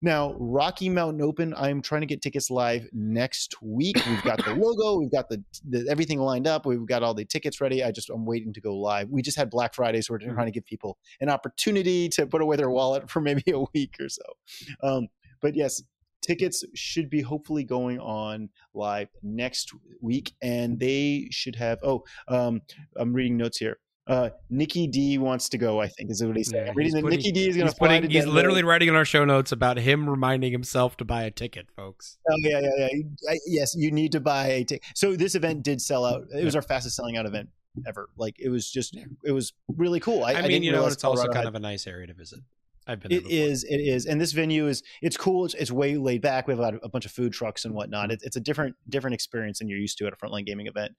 [0.00, 3.96] Now, Rocky Mountain Open, I'm trying to get tickets live next week.
[4.06, 7.24] We've got the logo, we've got the, the everything lined up, we've got all the
[7.24, 7.82] tickets ready.
[7.82, 9.08] I just I'm waiting to go live.
[9.10, 10.34] We just had Black Friday, so we're Mhm.
[10.34, 13.96] trying to give people an opportunity to put away their wallet for maybe a week
[14.00, 14.22] or so.
[14.84, 15.08] Um,
[15.40, 15.82] but yes,
[16.22, 21.78] tickets should be hopefully going on live next week, and they should have.
[21.82, 22.62] Oh, um,
[22.96, 23.78] I'm reading notes here.
[24.08, 25.80] Uh, Nicky Dee wants to go.
[25.82, 26.68] I think is what he said.
[26.68, 28.30] Yeah, reading that putting- Nicky Dee is going to He's, fly to he's Denver.
[28.34, 32.16] literally writing in our show notes about him reminding himself to buy a ticket, folks.
[32.30, 33.02] Oh yeah, yeah, yeah.
[33.30, 34.84] I, yes, you need to buy a ticket.
[34.94, 36.24] So this event did sell out.
[36.34, 37.50] It was our fastest selling out event
[37.86, 38.08] ever.
[38.16, 40.24] Like it was just, it was really cool.
[40.24, 42.06] I, I, I mean, didn't you know, it's also kind had- of a nice area
[42.06, 42.40] to visit.
[42.88, 43.12] I've been.
[43.12, 43.64] It is.
[43.64, 44.06] It is.
[44.06, 44.82] And this venue is.
[45.02, 45.44] It's cool.
[45.44, 46.46] It's, it's way laid back.
[46.46, 48.10] We have a, lot of- a bunch of food trucks and whatnot.
[48.10, 50.92] It, it's a different different experience than you're used to at a frontline gaming event.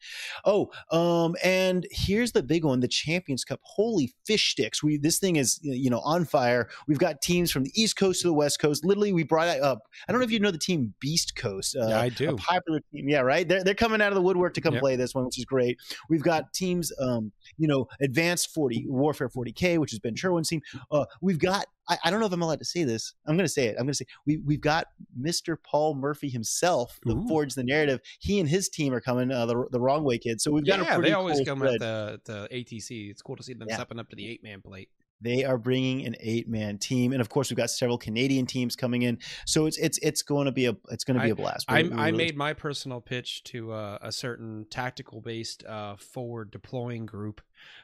[0.45, 3.59] Oh, um, and here's the big one: the Champions Cup.
[3.63, 4.83] Holy fish sticks!
[4.83, 6.69] We this thing is you know on fire.
[6.87, 8.85] We've got teams from the East Coast to the West Coast.
[8.85, 9.79] Literally, we brought it up.
[10.07, 11.75] I don't know if you know the team Beast Coast.
[11.75, 12.35] Uh, Yeah, I a do.
[12.37, 13.09] popular team.
[13.09, 13.47] Yeah, right.
[13.47, 14.81] They're they're coming out of the woodwork to come Yep.
[14.81, 15.77] play this one, which is great.
[16.09, 20.61] We've got teams, um, you know, Advanced 40 Warfare 40K, which is Ben Sherwin's team.
[20.91, 21.65] Uh, we've got.
[21.89, 23.13] I, I don't know if I'm allowed to say this.
[23.25, 23.71] I'm going to say it.
[23.77, 24.87] I'm going to say we we've got
[25.19, 25.57] Mr.
[25.61, 27.27] Paul Murphy himself, the Ooh.
[27.27, 27.99] Forge the Narrative.
[28.19, 30.43] He and his team are coming uh, the the wrong way, kids.
[30.43, 31.81] So we've got a Yeah, they always cool come spread.
[31.81, 33.09] at the, the ATC.
[33.09, 33.75] It's cool to see them Yeah.
[33.75, 34.89] stepping up to the eight man plate.
[35.21, 38.77] They are bringing an eight man team, and of course we've got several Canadian teams
[38.77, 39.17] coming in.
[39.45, 41.65] So it's it's it's going to be a it's going to be I- a blast.
[41.67, 45.65] I, We're- we're I really- made my personal pitch to uh, a certain tactical based
[45.65, 47.41] uh, forward deploying group.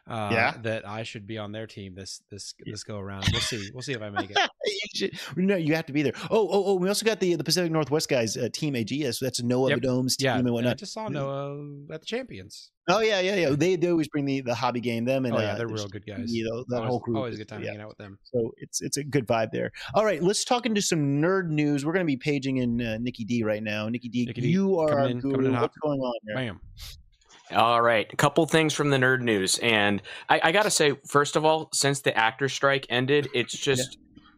[0.08, 0.54] Uh, Yeah?
[0.62, 3.26] that I should be on their team this this this go around.
[3.32, 3.70] We'll see.
[3.74, 4.38] We'll see if I make it.
[4.66, 6.14] you should, no, you have to be there.
[6.30, 6.74] Oh, oh, oh!
[6.76, 9.20] We also got the the Pacific Northwest guys, uh, Team AGS.
[9.20, 9.82] That's Noah Yep.
[9.82, 11.58] Team Yeah, and I just saw Noah
[11.92, 12.72] at the Champions.
[12.88, 13.50] Oh yeah, yeah, yeah.
[13.50, 15.06] They they always bring the the hobby game.
[15.06, 16.32] Them and oh yeah, uh, they're there's- real good guys.
[16.32, 17.18] You know, that always, whole group.
[17.18, 17.70] always a good time yeah.
[17.70, 18.20] hanging out with them.
[18.26, 19.72] So it's it's a good vibe there.
[19.96, 21.84] All right, let's talk into some nerd news.
[21.84, 23.90] We're going to be paging in uh, Nicky Dee right now.
[23.90, 25.52] Nicky Dee, Nicky Dee, you are our in- guru.
[25.52, 26.36] What's going on there?
[26.36, 26.60] Bam.
[27.52, 31.36] All right, a couple things from the nerd news, and I, I gotta say, first
[31.36, 33.98] of all, since the actor strike ended, it's just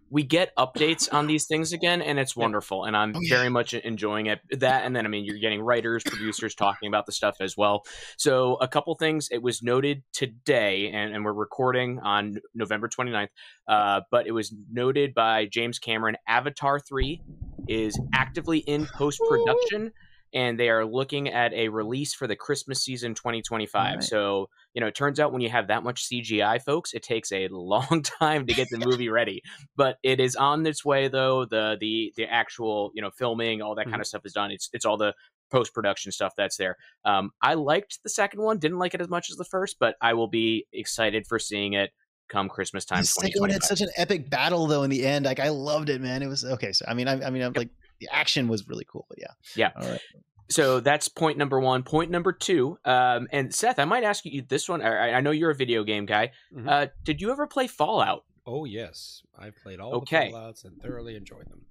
[0.09, 3.35] we get updates on these things again, and it's wonderful, and I'm Oh, yeah.
[3.37, 4.39] very much enjoying it.
[4.51, 7.83] That, and then I mean, you're getting writers, producers talking about the stuff as well.
[8.17, 9.29] So, a couple things.
[9.31, 13.29] It was noted today, and, and we're recording on November 29th,
[13.67, 16.17] uh, but it was noted by James Cameron.
[16.27, 17.21] Avatar three
[17.67, 19.91] is actively in post production
[20.33, 23.95] and they are looking at a release for the Christmas season 2025.
[23.95, 24.03] Right.
[24.03, 27.31] So, you know, it turns out when you have that much CGI, folks, it takes
[27.31, 29.41] a long time to get the movie ready.
[29.75, 31.45] But it is on its way though.
[31.45, 34.01] The the the actual, you know, filming, all that kind Mhm.
[34.01, 34.51] of stuff is done.
[34.51, 35.13] It's it's all the
[35.49, 36.75] post production stuff that's there.
[37.05, 39.95] Um, I liked the second one, didn't like it as much as the first, but
[40.01, 41.91] I will be excited for seeing it
[42.29, 42.99] come Christmas time.
[42.99, 45.23] The second one had such an epic battle though in the end.
[45.23, 46.21] Like I loved it, man.
[46.21, 46.73] It was okay.
[46.73, 49.05] So I mean, I, I mean, I'm like the action was really cool.
[49.09, 49.71] But yeah, Yeah.
[49.75, 50.01] All right.
[50.49, 51.83] So that's point number one.
[51.83, 54.81] Point number two, um, and Seth, I might ask you this one.
[54.81, 56.31] I, I know you're a video game guy.
[56.55, 56.69] Mhm.
[56.69, 58.23] Uh, did you ever play Fallout?
[58.45, 60.27] Oh yes, I've played all Okay.
[60.27, 61.65] the Fallout's and thoroughly enjoyed them.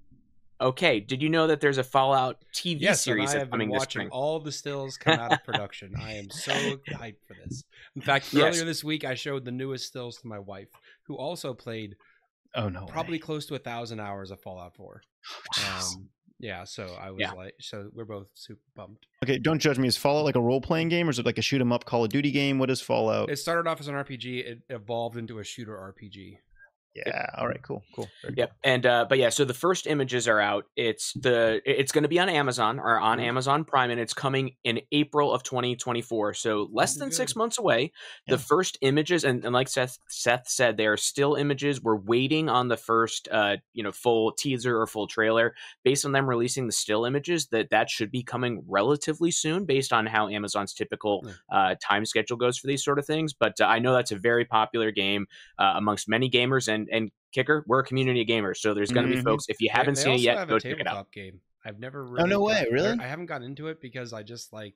[0.61, 1.01] Okay.
[1.01, 3.61] Did you know that there's a Fallout TV Yes, and series I that's have been
[3.61, 5.95] coming this watching all the stills come out of production.
[5.99, 6.53] I am so
[6.91, 7.65] hyped for this.
[7.95, 8.55] In fact, Yes.
[8.57, 10.69] earlier this week, I showed the newest stills to my wife,
[11.05, 11.97] who also played
[12.55, 12.87] Oh no, way.
[12.91, 15.01] probably close to a thousand hours of Fallout Four.
[15.67, 16.09] Um,
[16.39, 17.33] yeah, so I was Yeah.
[17.33, 19.07] like, so we're both super pumped.
[19.25, 19.89] Okay, don't judge me.
[19.89, 21.85] Is Fallout like a role playing game or is it like a shoot 'em up
[21.85, 22.59] Call of Duty game?
[22.59, 23.31] What is Fallout?
[23.31, 24.41] It started off as an RPG.
[24.41, 26.39] It evolved into a shooter RPG.
[27.07, 27.27] Yeah.
[27.37, 27.63] All right.
[27.63, 27.83] Cool.
[27.95, 28.09] Cool.
[28.23, 28.53] Very Yep.
[28.65, 30.65] And uh, but yeah, so the first images are out.
[30.77, 33.23] It's the it's going to be on Amazon or on Mhm.
[33.25, 36.35] Amazon Prime, and it's coming in April of 2024.
[36.35, 37.93] So less than be six months away.
[38.27, 38.37] Yeah.
[38.37, 41.83] The first images, and, and like Seth Seth said, they are still images.
[41.83, 45.55] We're waiting on the first uh you know full teaser or full trailer.
[45.85, 49.93] Based on them releasing the still images, that that should be coming relatively soon, based
[49.93, 51.33] on how Amazon's typical Yeah.
[51.51, 53.33] uh, time schedule goes for these sort of things.
[53.33, 55.27] But uh, I know that's a very popular game
[55.59, 58.91] uh, amongst many gamers, and and and kicker, we're a community of gamers, so there's
[58.91, 59.17] going to Mhm.
[59.17, 59.45] be folks.
[59.49, 61.11] If you haven't they seen it yet, go check it out.
[61.13, 61.41] game.
[61.65, 62.07] I've never.
[62.21, 62.97] Oh, no way, really?
[62.99, 64.75] I haven't gotten into it because I just like.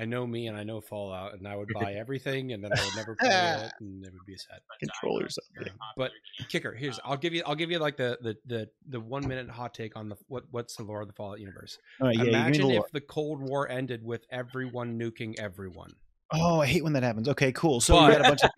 [0.00, 2.80] I know me and I know Fallout, and I would buy everything, and then I
[2.84, 4.60] would never play it, and it would be sad.
[4.78, 5.44] Control yourself.
[5.60, 5.72] Yeah.
[5.96, 6.12] But
[6.48, 9.50] kicker, here's I'll give you I'll give you like the the the, the one minute
[9.50, 11.78] hot take on the what what's the lore of the Fallout universe.
[12.00, 15.90] Right, yeah, you give me Imagine if the Cold War ended with everyone nuking everyone.
[16.32, 17.28] Oh, I hate when that happens.
[17.28, 17.80] Okay, cool.
[17.80, 18.50] So But- we got a bunch of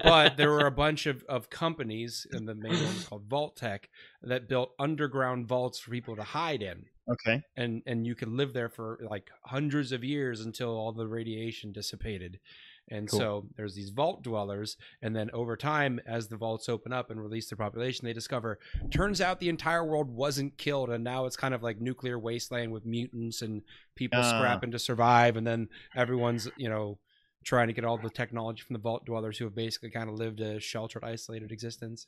[0.02, 3.88] but there were a bunch of, of companies, and the main one was called Vault-Tec,
[4.22, 6.84] that built underground vaults for people to hide in.
[7.08, 7.42] okay.
[7.56, 11.72] And and you could live there for like hundreds of years until all the radiation
[11.72, 12.40] dissipated.
[12.88, 13.18] And Cool.
[13.20, 17.20] so there's these vault dwellers, and then over time, as the vaults open up and
[17.22, 18.58] release their population, they discover
[18.90, 22.72] turns out the entire world wasn't killed, and now it's kind of like nuclear wasteland
[22.72, 23.62] with mutants and
[23.94, 24.28] people Ah.
[24.36, 26.98] scrapping to survive, and then everyone's you know
[27.44, 30.14] trying to get all the technology from the vault dwellers who have basically kind of
[30.16, 32.06] lived a sheltered, isolated existence.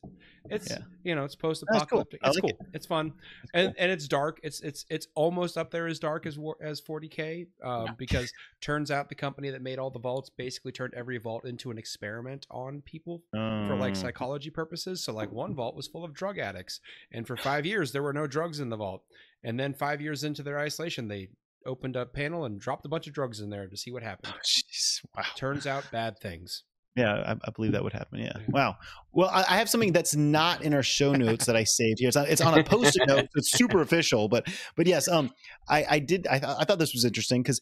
[0.49, 0.79] It's Yeah.
[1.03, 2.20] you know it's post-apocalyptic.
[2.23, 2.51] I It's like cool.
[2.51, 2.66] it.
[2.73, 3.83] It's fun, That's and cool.
[3.83, 4.40] and it's dark.
[4.42, 9.09] It's it's it's almost up there as dark as as 40k um, because turns out
[9.09, 12.81] the company that made all the vaults basically turned every vault into an experiment on
[12.83, 15.03] people for like Um, psychology purposes.
[15.03, 16.81] So like one vault was full of drug addicts,
[17.12, 19.03] and for five years there were no drugs in the vault.
[19.42, 21.29] And then five years into their isolation, they
[21.66, 24.35] opened a panel and dropped a bunch of drugs in there to see what happened.
[24.44, 25.24] jeez, wow.
[25.37, 26.64] Turns out bad things.
[26.96, 28.20] Yeah, I, I believe that would happen.
[28.20, 28.33] Yeah.
[28.37, 28.42] Yeah.
[28.48, 28.77] Wow.
[29.12, 32.09] Well, I, I have something that's not in our show notes that I saved here.
[32.09, 33.29] It's on, it's on a post-it note.
[33.35, 34.46] It's super official, but
[34.77, 35.33] but yes, um,
[35.68, 37.61] I I did I, th- I thought this was interesting because.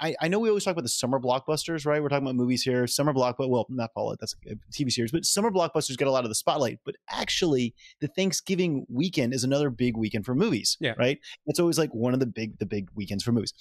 [0.00, 2.02] I, I know we always talk about the summer blockbusters, right?
[2.02, 2.86] We're talking about movies here.
[2.86, 6.24] Summer block, well, not Fallout, that's a TV series, but summer blockbusters get a lot
[6.24, 6.78] of the spotlight.
[6.84, 10.94] But actually, the Thanksgiving weekend is another big weekend for movies, Yeah.
[10.98, 11.18] right?
[11.46, 13.52] It's always like one of the big the big weekends for movies.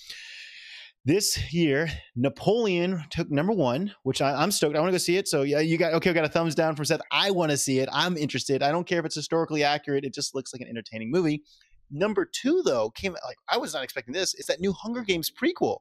[1.05, 4.77] This year, Napoleon took number one, which I, I'm stoked.
[4.77, 5.27] I want to go see it.
[5.27, 6.11] So yeah, you got okay.
[6.11, 7.01] I got a thumbs down from Seth.
[7.11, 7.89] I want to see it.
[7.91, 8.63] I'm interested.
[8.63, 10.05] I don't care if it's historically accurate.
[10.05, 11.43] It just looks like an entertaining movie.
[11.91, 14.33] Number two, though, came like I was not expecting this.
[14.33, 15.79] It's that new Hunger Games prequel.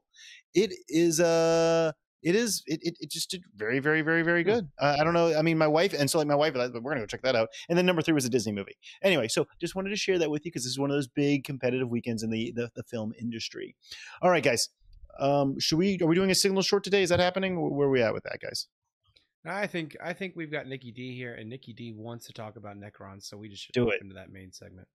[0.53, 4.69] It is uh it is it, it, it just did very very very very good.
[4.79, 5.37] Uh, I don't know.
[5.37, 7.35] I mean, my wife and so like my wife, but we're gonna go check that
[7.35, 7.49] out.
[7.69, 8.77] And then number three was a Disney movie.
[9.01, 11.07] Anyway, so just wanted to share that with you because this is one of those
[11.07, 13.75] big competitive weekends in the the, the film industry.
[14.21, 14.69] All right, guys.
[15.19, 17.03] Um, should we are we doing a signal short today?
[17.03, 17.59] Is that happening?
[17.59, 18.67] Where are we at with that, guys?
[19.45, 22.55] I think I think we've got Nicky Dee here, and Nicky Dee wants to talk
[22.55, 24.01] about Necron, so we just should Do it.
[24.01, 24.87] into that main segment.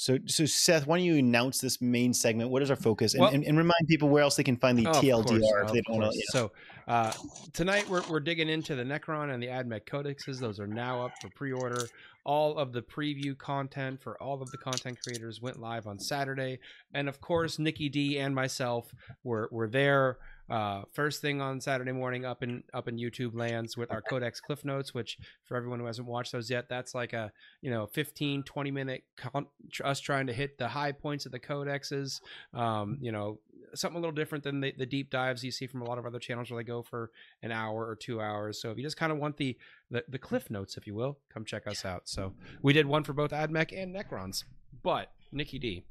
[0.00, 2.48] So, so Seth, why don't you announce this main segment?
[2.48, 4.78] What is our focus, and, Well- and, and remind people where else they can find
[4.78, 6.22] the Of TLDR course, if they don't want to.
[6.30, 6.52] So
[6.88, 7.12] uh,
[7.52, 10.40] tonight we're, we're digging into the Necron and the AdMech codexes.
[10.40, 11.86] Those are now up for pre-order.
[12.24, 16.60] All of the preview content for all of the content creators went live on Saturday,
[16.94, 18.90] and of course Nicky Dee and myself
[19.22, 20.16] were were there.
[20.50, 24.40] Uh, first thing on Saturday morning, up in up in YouTube lands with our Codex
[24.40, 27.30] Cliff Notes, which for everyone who hasn't watched those yet, that's like a
[27.62, 29.46] you know 15, 20 minute con-
[29.84, 32.20] us trying to hit the high points of the codexes.
[32.52, 33.38] Um, you know,
[33.74, 36.06] something a little different than the, the deep dives you see from a lot of
[36.06, 37.10] other channels where they go for
[37.42, 38.60] an hour or two hours.
[38.60, 39.56] So if you just kind of want the,
[39.90, 42.08] the the cliff notes, if you will, come check us out.
[42.08, 44.44] So we did one for both AdMech and Necrons.
[44.82, 45.84] But Nicky Dee,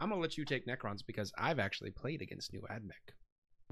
[0.00, 3.15] I'm gonna let you take Necrons because I've actually played against new AdMech.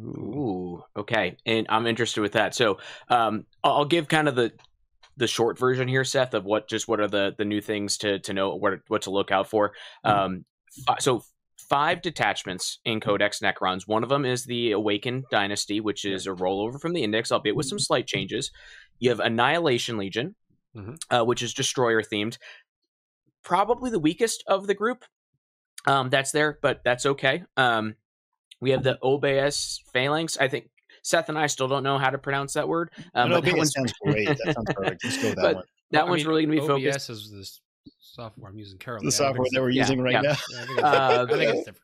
[0.01, 2.55] Ooh, okay, and I'm interested with that.
[2.55, 2.79] So,
[3.09, 4.53] um, I'll give kind of the
[5.17, 8.19] the short version here, Seth, of what just what are the the new things to
[8.21, 9.73] to know what what to look out for.
[10.03, 10.45] Um,
[10.85, 11.23] fi- so
[11.69, 13.87] five detachments in Codex Necrons.
[13.87, 17.55] One of them is the Awakened Dynasty, which is a rollover from the Index, albeit
[17.57, 18.51] with some slight changes.
[18.99, 20.35] You have Annihilation Legion,
[20.77, 20.97] Mhm.
[21.11, 22.37] uh, which is destroyer themed.
[23.45, 25.05] Probably the weakest of the group.
[25.87, 27.45] Um, that's there, but that's okay.
[27.57, 27.95] Um,
[28.65, 30.39] we have the OBS Phalanx.
[30.39, 30.71] I think
[31.03, 32.91] Seth and I still don't know how to pronounce that word.
[33.15, 34.27] Um, no, but that that sounds great.
[34.27, 35.05] That sounds perfect.
[35.05, 35.65] Let's go with that But one.
[35.91, 37.11] that Well, I one's mean, really going to be focused.
[37.11, 37.61] OBS is this
[38.01, 39.07] software I'm using currently.
[39.09, 40.21] The software that we're yeah, using right yeah.
[40.23, 40.31] now.
[40.31, 41.79] it's- I think it's, Uh, I think it's different.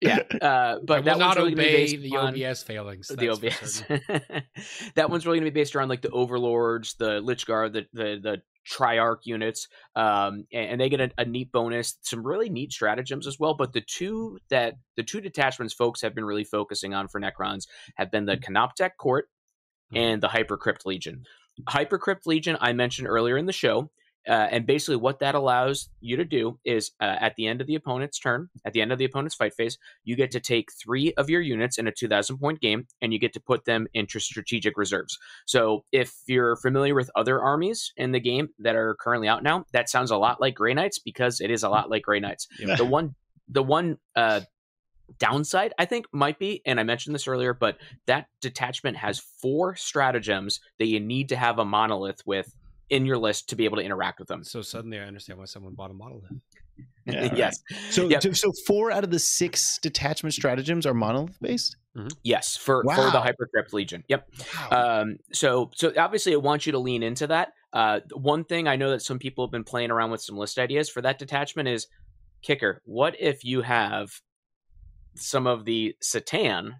[0.00, 3.08] Yeah, uh, but I that not really going to be obey the OBS failings.
[3.08, 3.84] the OBS.
[4.96, 7.86] that one's really going to be based around like the Overlords, the Lich Guard, the
[7.92, 12.48] the, the Triarch units, um, and, and they get a, a neat bonus, some really
[12.48, 13.54] neat stratagems as well.
[13.54, 17.66] But the two that the two detachments folks have been really focusing on for Necrons
[17.96, 19.28] have been the Canoptek Court
[19.94, 21.24] and the Hypercrypt Legion.
[21.68, 23.90] Hypercrypt Legion, I mentioned earlier in the show.
[24.28, 27.66] Uh, and basically, what that allows you to do is uh, at the end of
[27.66, 30.70] the opponent's turn, at the end of the opponent's fight phase, you get to take
[30.72, 33.86] three of your units in a 2,000 point game and you get to put them
[33.94, 35.18] into strategic reserves.
[35.46, 39.64] So, if you're familiar with other armies in the game that are currently out now,
[39.72, 42.48] that sounds a lot like Grey Knights because it is a lot like Grey Knights.
[42.58, 42.76] Yeah.
[42.76, 43.14] The one,
[43.48, 44.40] the one, uh,
[45.18, 49.76] downside i think might be and i mentioned this earlier but that detachment has four
[49.76, 52.56] stratagems that you need to have a monolith with
[52.90, 54.44] in your list to be able to interact with them.
[54.44, 56.24] So suddenly I understand why someone bought a monolith.
[57.06, 57.32] Yeah, right.
[57.36, 57.62] yes.
[57.90, 58.22] So, Yep.
[58.22, 61.76] so so four out of the six detachment stratagems are monolith based.
[62.22, 63.24] Yes, for for the Wow.
[63.24, 64.02] Hypercrypt Legion.
[64.08, 64.26] Yep.
[64.70, 65.00] Wow.
[65.00, 67.52] Um, so so obviously I want you to lean into that.
[67.74, 70.58] Uh, one thing I know that some people have been playing around with some list
[70.58, 71.86] ideas for that detachment is
[72.42, 72.80] kicker.
[72.84, 74.10] What if you have
[75.16, 76.72] some of the C'tan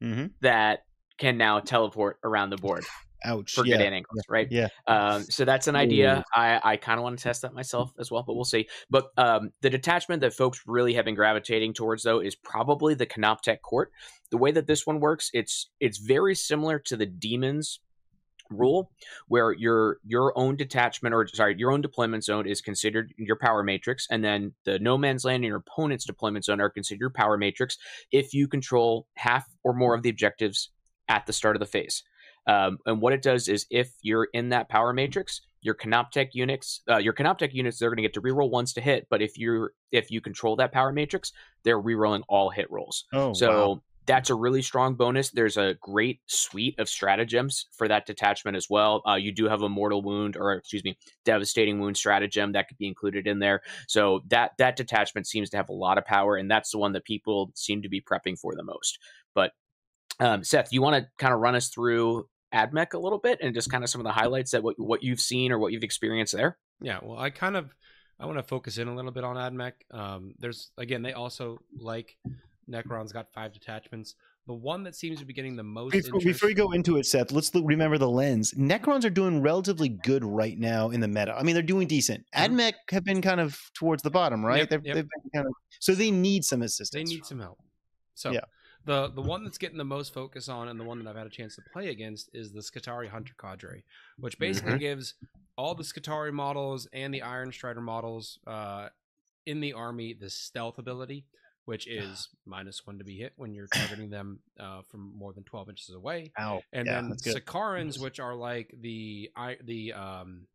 [0.00, 0.80] hmm that
[1.18, 2.84] can now teleport around the board
[3.24, 3.52] Ouch.
[3.52, 3.76] for yeah.
[3.76, 4.48] good and angles, right?
[4.50, 4.68] Yeah.
[4.86, 6.24] Um, so that's an idea.
[6.34, 8.68] I, I kind of want to test that myself as well, but we'll see.
[8.90, 13.06] But um, the detachment that folks really have been gravitating towards, though, is probably the
[13.06, 13.90] Canoptek Court.
[14.30, 17.80] The way that this one works, it's it's very similar to the Demons
[18.50, 18.90] rule,
[19.28, 23.62] where your your own detachment or sorry, your own deployment zone is considered your power
[23.62, 27.10] matrix, and then the No Man's Land and your opponent's deployment zone are considered your
[27.10, 27.78] power matrix
[28.12, 30.70] if you control half or more of the objectives
[31.08, 32.02] at the start of the phase.
[32.46, 36.82] Um, and what it does is if you're in that power matrix, your Canoptek units,
[36.88, 39.06] uh, your Canoptek units, they're going to get to reroll ones to hit.
[39.08, 41.32] But if you're if you control that power matrix,
[41.64, 43.04] they're rerolling all hit rolls.
[43.12, 43.32] Oh.
[43.32, 43.82] so wow.
[44.04, 45.30] that's a really strong bonus.
[45.30, 49.02] There's a great suite of stratagems for that detachment as well.
[49.08, 52.76] Uh, you do have a mortal wound, or excuse me, devastating wound stratagem that could
[52.76, 53.62] be included in there.
[53.88, 56.92] So that that detachment seems to have a lot of power, and that's the one
[56.92, 58.98] that people seem to be prepping for the most.
[59.34, 59.52] But
[60.20, 63.54] um, Seth, you want to kind of run us through AdMech a little bit and
[63.54, 65.82] just kind of some of the highlights that what what you've seen or what you've
[65.82, 66.56] experienced there?
[66.80, 67.74] Yeah, well, I kind of
[68.18, 69.72] I want to focus in a little bit on AdMech.
[69.90, 72.16] Um, there's again, they also like
[72.70, 74.14] Necron's got five detachments.
[74.46, 76.98] The one that seems to be getting the most Before, interest, before you go into
[76.98, 78.52] it, Seth, let's look, remember the lens.
[78.52, 81.34] Necrons are doing relatively good right now in the meta.
[81.34, 82.26] I mean, they're doing decent.
[82.36, 82.48] Mhm.
[82.50, 84.58] Admech have been kind of towards the bottom, right?
[84.58, 84.94] Yep, they've, yep.
[84.96, 87.08] they've been kind of so they need some assistance.
[87.08, 87.58] they need some help.
[88.14, 88.40] So Yeah.
[88.86, 91.26] The the one that's getting the most focus on, and the one that I've had
[91.26, 93.82] a chance to play against, is the Skitarii Hunter Cadre,
[94.18, 94.78] which basically Mm-hmm.
[94.78, 95.14] gives
[95.56, 98.88] all the Skitarii models and the Iron Strider models uh,
[99.46, 101.24] in the army the stealth ability,
[101.64, 105.44] which is minus one to be hit when you're targeting them uh, from more than
[105.44, 106.32] twelve inches away.
[106.38, 106.60] Ow.
[106.72, 107.16] and yeah, then.
[107.18, 110.46] Sicarians, which are like the I the um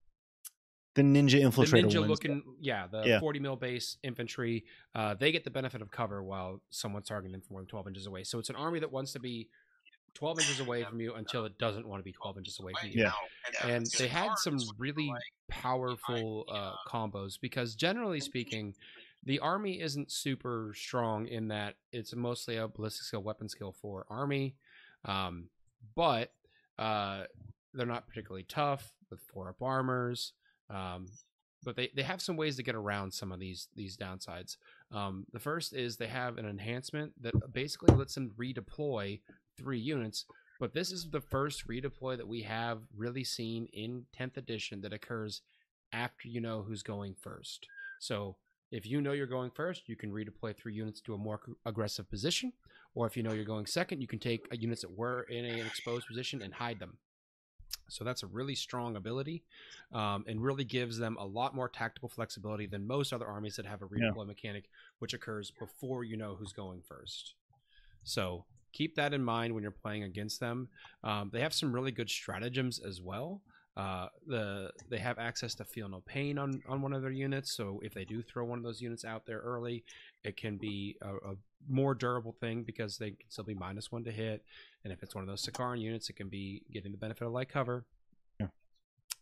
[0.96, 1.72] The ninja infiltrator.
[1.72, 3.20] the ninja looking yeah the Yeah.
[3.20, 7.42] 40 mil base infantry uh they get the benefit of cover while someone's targeting them
[7.42, 9.48] from more than 12 inches away so it's an army that wants to be
[10.16, 12.90] 12 inches away from you until it doesn't want to be 12 inches away from
[12.90, 13.12] you Yeah.
[13.64, 15.14] and they had some really
[15.48, 18.74] powerful uh, combos because generally speaking
[19.26, 24.06] the army isn't super strong in that it's mostly a ballistic skill weapon skill for
[24.10, 24.56] army
[25.06, 25.50] um,
[25.96, 26.34] but
[26.80, 27.24] uh,
[27.74, 30.34] they're not particularly tough with four up armors
[30.70, 31.08] um,
[31.64, 34.58] but they, they have some ways to get around some of these these downsides
[34.92, 39.20] um, the first is they have an enhancement that basically lets them redeploy
[39.58, 40.26] three units
[40.60, 44.92] but this is the first redeploy that we have really seen in 10th edition that
[44.92, 45.42] occurs
[45.94, 47.66] after you know who's going first.
[48.00, 48.36] So
[48.72, 52.10] if you know you're going first, you can redeploy three units to a more aggressive
[52.10, 52.52] position.
[52.94, 55.46] Or if you know you're going second, you can take uh, units that were in
[55.46, 56.98] an exposed position and hide them.
[57.90, 59.44] So that's a really strong ability
[59.92, 63.66] um, and really gives them a lot more tactical flexibility than most other armies that
[63.66, 64.14] have a Yeah.
[64.16, 67.36] redeploy mechanic, which occurs before you know who's going first.
[68.04, 70.70] So keep that in mind when you're playing against them.
[71.04, 73.44] Um, they have some really good stratagems as well.
[73.78, 77.56] Uh, the they have access to feel no pain on on one of their units,
[77.56, 79.84] so if they do throw one of those units out there early,
[80.24, 81.36] it can be a, a
[81.68, 84.44] more durable thing because they can still be minus one to hit.
[84.84, 87.32] And if it's one of those Sicarian units, it can be getting the benefit of
[87.32, 87.86] light cover.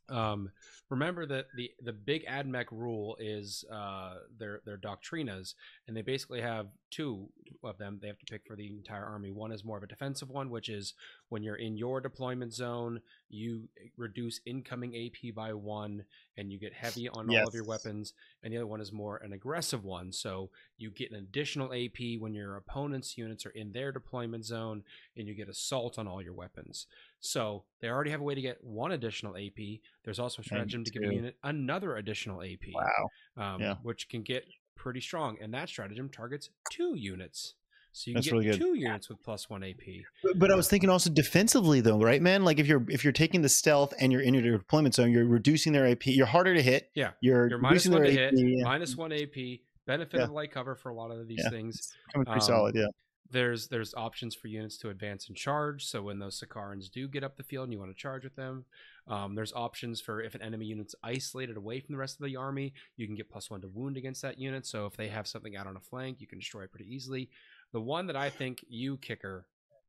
[0.10, 0.52] Um,
[0.90, 5.54] remember that the the big AdMech rule is uh, their their doctrinas,
[5.88, 7.28] and they basically have two
[7.64, 8.00] of them.
[8.02, 9.32] They have to pick for the entire army.
[9.32, 10.94] One is more of a defensive one, which is
[11.30, 13.68] when you're in your deployment zone, you
[13.98, 16.06] reduce incoming AP by one,
[16.38, 18.14] and you get heavy on all of your weapons.
[18.44, 22.20] And the other one is more an aggressive one, so you get an additional AP
[22.20, 24.84] when your opponent's units are in their deployment zone,
[25.18, 26.88] and you get assault on all your weapons.
[27.20, 29.80] So they already have a way to get one additional AP.
[30.04, 33.10] There's also a stratagem to give a unit another additional AP, Wow.
[33.56, 33.76] um, Yeah.
[33.84, 35.38] which can get pretty strong.
[35.42, 37.56] And that stratagem targets two units.
[37.94, 40.04] So you can That's get really two units with plus one AP.
[40.24, 42.46] But, but I was thinking also defensively though, right, man?
[42.46, 45.26] Like if you're if you're taking the stealth and you're in your deployment zone, you're
[45.26, 46.06] reducing their AP.
[46.06, 46.92] You're harder to hit.
[46.94, 48.46] Yeah, You're, You're minus reducing one to their hit, AP.
[48.46, 48.64] yeah.
[48.64, 50.24] minus one AP, benefit Yeah.
[50.26, 51.50] of light cover for a lot of these Yeah.
[51.50, 51.76] things.
[51.76, 52.76] It's coming pretty Um, solid.
[52.76, 52.86] Yeah.
[53.30, 55.86] There's there's options for units to advance and charge.
[55.86, 58.36] So when those Sicarians do get up the field and you want to charge with
[58.36, 58.66] them,
[59.08, 62.36] um, there's options for if an enemy unit's isolated away from the rest of the
[62.36, 64.66] army, you can get plus one to wound against that unit.
[64.66, 67.30] So if they have something out on a flank, you can destroy it pretty easily.
[67.74, 69.46] The one that I think you kicker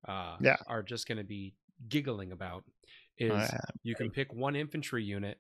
[0.07, 0.57] uh, Yeah.
[0.67, 1.55] are just going to be
[1.89, 2.65] giggling about
[3.19, 3.51] is
[3.83, 5.39] you can pick one infantry unit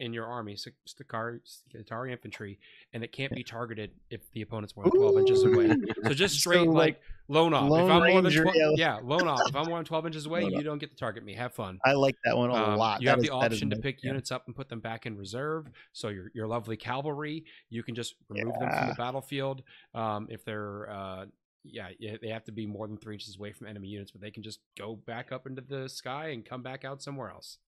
[0.00, 2.58] in your army, Skitarii infantry,
[2.92, 5.70] and it can't be targeted if the opponent's more than 12 inches away.
[6.04, 7.70] So just straight So, like lone off.
[7.70, 8.70] Lone if I'm more than 12, yeah.
[8.76, 9.40] yeah, lone off.
[9.48, 11.34] If I'm more than 12 inches away, you don't get to target me.
[11.34, 11.78] Have fun.
[11.84, 13.00] I like that one a Um, lot.
[13.02, 14.08] You That have is- the option to pick yeah.
[14.10, 15.68] units up and put them back in reserve.
[15.92, 19.62] So your your lovely cavalry, you can just remove them from the battlefield.
[19.94, 21.26] Um, if they're uh,
[21.62, 24.22] yeah, yeah, they have to be more than three inches away from enemy units, but
[24.22, 27.58] they can just go back up into the sky and come back out somewhere else.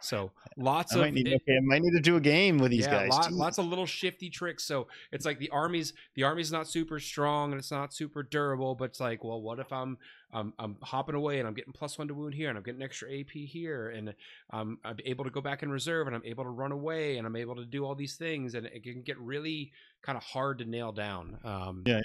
[0.00, 2.86] So lots I of need, okay, I might need to do a game with these
[2.86, 3.10] yeah, guys.
[3.10, 4.64] lot- lots of little shifty tricks.
[4.64, 8.74] So it's like the army's the army's not super strong and it's not super durable,
[8.74, 9.98] but it's like, well, what if I'm
[10.32, 12.82] I'm I'm hopping away and I'm getting plus one to wound here and I'm getting
[12.82, 14.14] extra AP here and
[14.50, 17.26] um, I'm able to go back in reserve and I'm able to run away and
[17.26, 19.72] I'm able to do all these things and it can get really
[20.02, 21.38] kind of hard to nail down.
[21.44, 22.00] Um, Yeah,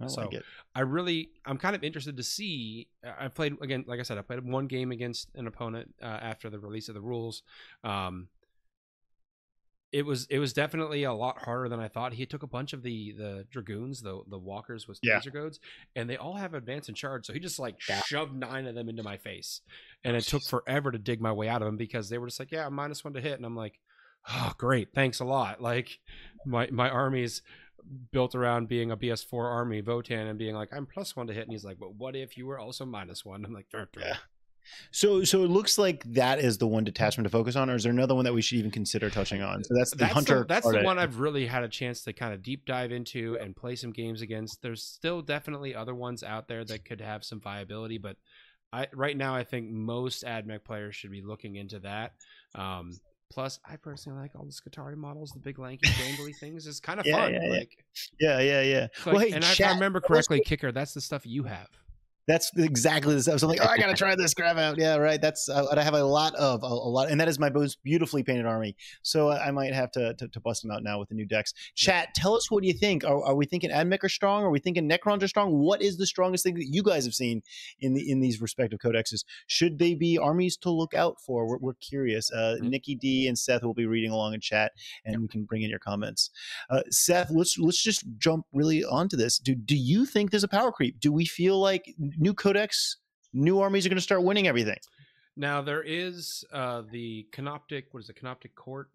[0.00, 0.44] I so- like it.
[0.74, 2.88] I really, I'm kind of interested to see.
[3.18, 6.50] I played again, like I said, I played one game against an opponent uh, after
[6.50, 7.42] the release of the rules.
[7.82, 8.28] Um,
[9.92, 12.12] it was it was definitely a lot harder than I thought.
[12.12, 15.18] He took a bunch of the the dragoons, the the walkers with Yeah.
[15.20, 15.60] taser goads,
[15.94, 17.24] and they all have advance and charge.
[17.24, 18.02] So he just like Yeah.
[18.02, 19.60] shoved nine of them into my face,
[20.04, 22.40] and it took forever to dig my way out of them because they were just
[22.40, 23.78] like, yeah, minus one to hit, and I'm like,
[24.28, 25.62] oh great, thanks a lot.
[25.62, 25.98] Like
[26.44, 27.40] my my army's
[28.12, 31.44] built around being a BS4 army, Votann, and being like, I'm plus one to hit.
[31.44, 33.44] And he's like, but what if you were also minus one?
[33.44, 34.16] I'm like, "Dur, dur." Yeah.
[34.90, 37.84] So, so it looks like that is the one detachment to focus on, or is
[37.84, 39.62] there another one that we should even consider touching on?
[39.62, 40.38] So that's the that's hunter.
[40.40, 43.38] the, that's the one I've really had a chance to kind of deep dive into
[43.40, 44.62] and play some games against.
[44.62, 48.16] There's still definitely other ones out there that could have some viability, but
[48.72, 52.14] I right now I think most AdMech players should be looking into that.
[52.54, 52.92] Um,
[53.30, 56.66] plus, I personally like all the Skitarii models, the big lanky dangly things.
[56.66, 57.34] It's kind of Yeah, fun.
[57.34, 57.50] yeah, yeah.
[57.50, 57.84] like,
[58.20, 58.86] Yeah, yeah, yeah.
[58.92, 61.68] it's Well, hey, and if I chat, remember correctly, Kicker, that's the stuff you have.
[62.26, 63.28] That's exactly this.
[63.28, 64.78] I was like, oh, I gotta try this grab out.
[64.78, 65.20] Yeah, right.
[65.20, 67.82] That's uh, I have a lot of a, a lot, and that is my most
[67.84, 68.74] beautifully painted army.
[69.02, 71.52] So I might have to, to to bust them out now with the new decks.
[71.74, 73.04] Chat, tell us what do you think?
[73.04, 74.42] Are, are we thinking Admech are strong?
[74.42, 75.52] Are we thinking Necrons are strong?
[75.52, 77.42] What is the strongest thing that you guys have seen
[77.80, 79.24] in the in these respective codexes?
[79.46, 81.46] Should they be armies to look out for?
[81.46, 82.30] We're, we're curious.
[82.32, 82.70] Uh, Mhm.
[82.70, 84.72] Nicky Dee and Seth will be reading along in chat,
[85.04, 86.30] and we can bring in your comments.
[86.70, 89.38] Uh, Seth, let's let's just jump really onto this.
[89.38, 90.98] Do do you think there's a power creep?
[91.00, 92.96] Do we feel like new codex,
[93.32, 94.78] new armies are going to start winning everything?
[95.36, 97.84] Now there is uh, the Canoptek.
[97.90, 98.16] What is it?
[98.22, 98.88] Canoptek Court.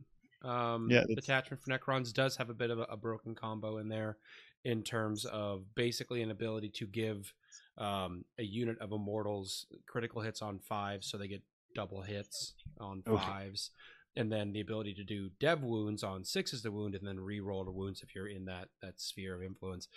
[0.44, 3.88] Um, Yeah, detachment for Necrons does have a bit of a, a broken combo in
[3.88, 4.18] there,
[4.64, 7.32] in terms of basically an ability to give
[7.78, 11.44] um, a unit of Immortals critical hits on five, so they get
[11.76, 13.24] double hits on Okay.
[13.24, 13.70] fives,
[14.16, 17.64] and then the ability to do dev wounds on sixes the wound, and then re-roll
[17.64, 19.88] the wounds if you're in that that sphere of influence.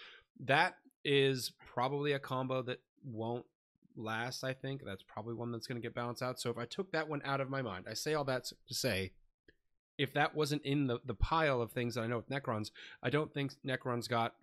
[0.40, 3.44] That is probably a combo that won't
[3.96, 4.44] last.
[4.44, 6.40] I think that's probably one that's going to get balanced out.
[6.40, 8.74] So if I took that one out of my mind, I say all that to
[8.74, 9.12] say,
[9.96, 12.70] if that wasn't in the the pile of things that I know with Necrons,
[13.02, 14.34] I don't think Necrons got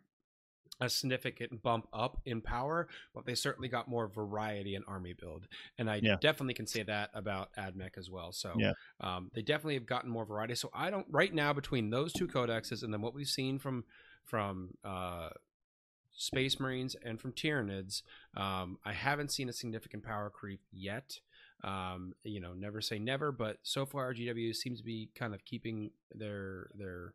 [0.80, 5.47] a significant bump up in power, but they certainly got more variety in army build,
[5.78, 6.16] and I Yeah.
[6.22, 8.32] definitely can say that about AdMech as well.
[8.32, 8.74] So Yeah.
[8.99, 10.55] um, they definitely have gotten more variety.
[10.55, 13.84] So I don't right now between those two codexes and then what we've seen from
[14.24, 15.30] from uh,
[16.14, 18.01] Space Marines and from Tyranids,
[18.38, 21.20] um, I haven't seen a significant power creep yet.
[21.64, 25.45] Um, you know, never say never, but so far GW seems to be kind of
[25.45, 27.14] keeping their their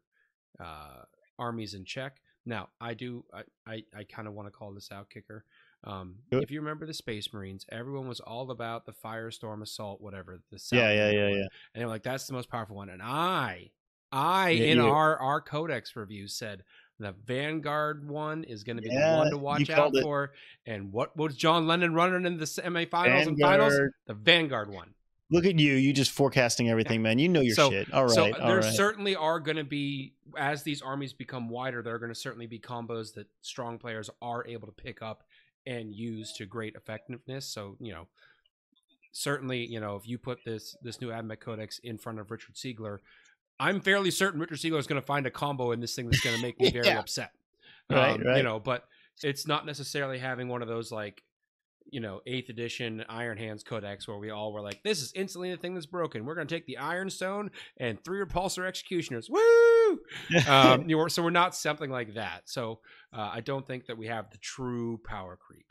[0.60, 1.02] uh,
[1.38, 2.18] armies in check.
[2.44, 5.44] Now, I do I I, I kind of want to call this out, kicker.
[5.84, 6.42] Um, it.
[6.42, 10.58] if you remember the Space Marines, everyone was all about the Firestorm Assault, whatever the
[10.72, 11.32] Yeah, yeah, yeah, one.
[11.38, 11.46] yeah.
[11.74, 12.88] and they're like, that's the most powerful one.
[12.88, 13.70] And I,
[14.12, 16.62] I Yeah, in you- our our codex review said
[16.98, 20.02] the Vanguard one is going to be Yeah, the one to watch out it.
[20.02, 20.32] for.
[20.66, 23.74] And what was John Lennon running in the semifinals and finals?
[24.06, 24.94] The Vanguard one.
[25.30, 25.74] Look at you.
[25.74, 27.18] You just forecasting everything, man.
[27.18, 27.92] You know your So- shit.
[27.92, 28.10] All right.
[28.14, 28.72] so all there right.
[28.74, 32.46] certainly are going to be, as these armies become wider, there are going to certainly
[32.46, 35.24] be combos that strong players are able to pick up
[35.66, 37.44] and use to great effectiveness.
[37.44, 38.06] So you know,
[39.12, 42.54] certainly, you know, if you put this this new Admech Codex in front of Richard
[42.54, 42.98] Siegler,
[43.58, 46.20] I'm fairly certain Richard Siegler is going to find a combo in this thing that's
[46.20, 46.98] going to make me very Yeah.
[46.98, 47.30] upset.
[47.90, 48.36] Right, Um, right.
[48.38, 48.84] You know, but
[49.22, 51.22] it's not necessarily having one of those like
[51.88, 55.52] you know, eighth edition Iron Hands Codex, where we all were like, "This is instantly
[55.52, 56.24] the thing that's broken.
[56.24, 60.00] We're going to take the Ironstone and three repulsor executioners." Woo!
[60.48, 62.42] um, you know, so we're not something like that.
[62.46, 62.80] So
[63.12, 65.66] uh, I don't think that we have the true power creep.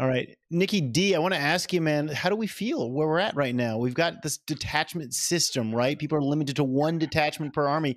[0.00, 3.06] All right, Nicky Dee, I want to ask you, man, how do we feel where
[3.06, 3.76] we're at right now?
[3.76, 5.98] We've got this detachment system, right?
[5.98, 7.96] People are limited to one detachment per army,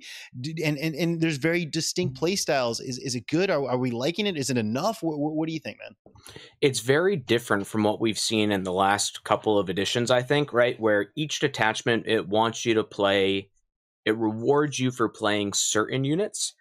[0.62, 2.18] and and, and there's very distinct mm-hmm.
[2.18, 2.80] play styles.
[2.80, 3.50] Is is it good?
[3.50, 4.36] Are, are we liking it?
[4.36, 5.02] Is it enough?
[5.02, 5.96] What, what, what do you think, man?
[6.60, 10.52] it's very different from what we've seen in the last couple of editions i think
[10.52, 13.48] right where each detachment it wants you to play
[14.04, 16.54] it rewards you for playing certain units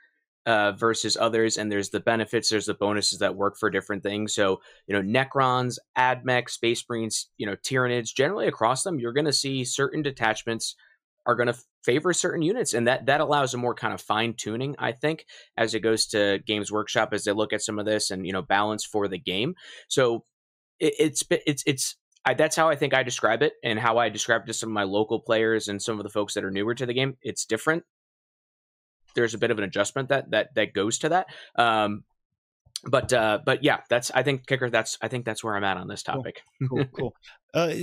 [0.45, 4.33] uh, versus others, and there's the benefits, there's the bonuses that work for different things.
[4.33, 9.25] So, you know, Necrons, Admech, Space Marines, you know, Tyranids, generally across them, you're going
[9.25, 10.75] to see certain detachments
[11.25, 14.33] are going to favor certain units, and that that allows a more kind of fine
[14.35, 15.25] tuning, I think,
[15.57, 18.33] as it goes to Games Workshop as they look at some of this and you
[18.33, 19.55] know balance for the game.
[19.87, 20.25] So
[20.79, 24.09] it, it's it's it's I, that's how I think I describe it, and how I
[24.09, 26.51] describe it to some of my local players and some of the folks that are
[26.51, 27.17] newer to the game.
[27.21, 27.83] It's different.
[29.15, 31.27] There's a bit of an adjustment that that that goes to that.
[31.55, 32.03] Um,
[32.87, 34.69] but uh, but yeah, that's I think kicker.
[34.69, 36.41] That's I think that's where I'm at on this topic.
[36.69, 36.85] Cool, cool.
[36.97, 37.15] cool.
[37.53, 37.73] Uh,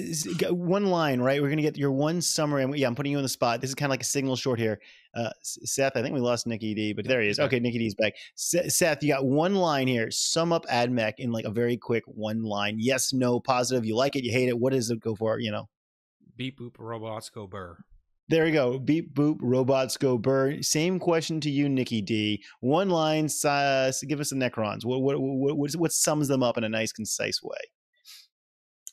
[0.53, 1.43] one line, right?
[1.43, 2.67] We're gonna get your one summary.
[2.79, 3.61] Yeah, I'm putting you on the spot.
[3.61, 4.79] This is kind of like a signal short here.
[5.15, 7.41] Uh, Seth, I think we lost Nicky Dee, but there he is.
[7.41, 8.15] Okay, Nicky Dee's back.
[8.35, 10.11] Seth, you got one line here.
[10.11, 12.77] Sum up AdMech in like a very quick one line.
[12.79, 13.85] Yes, no, positive.
[13.85, 14.59] You like it, you hate it.
[14.59, 15.39] What does it go for?
[15.39, 15.69] You know.
[16.37, 17.77] Beep boop robots go burr.
[18.33, 18.79] There we go.
[18.79, 20.63] Beep boop, robots go burr.
[20.63, 22.43] Same question to you, Nicky Dee.
[22.61, 23.29] One line.
[23.45, 24.87] Uh, give us the Necrons.
[24.87, 27.59] What what what what sums them up in a nice, concise way?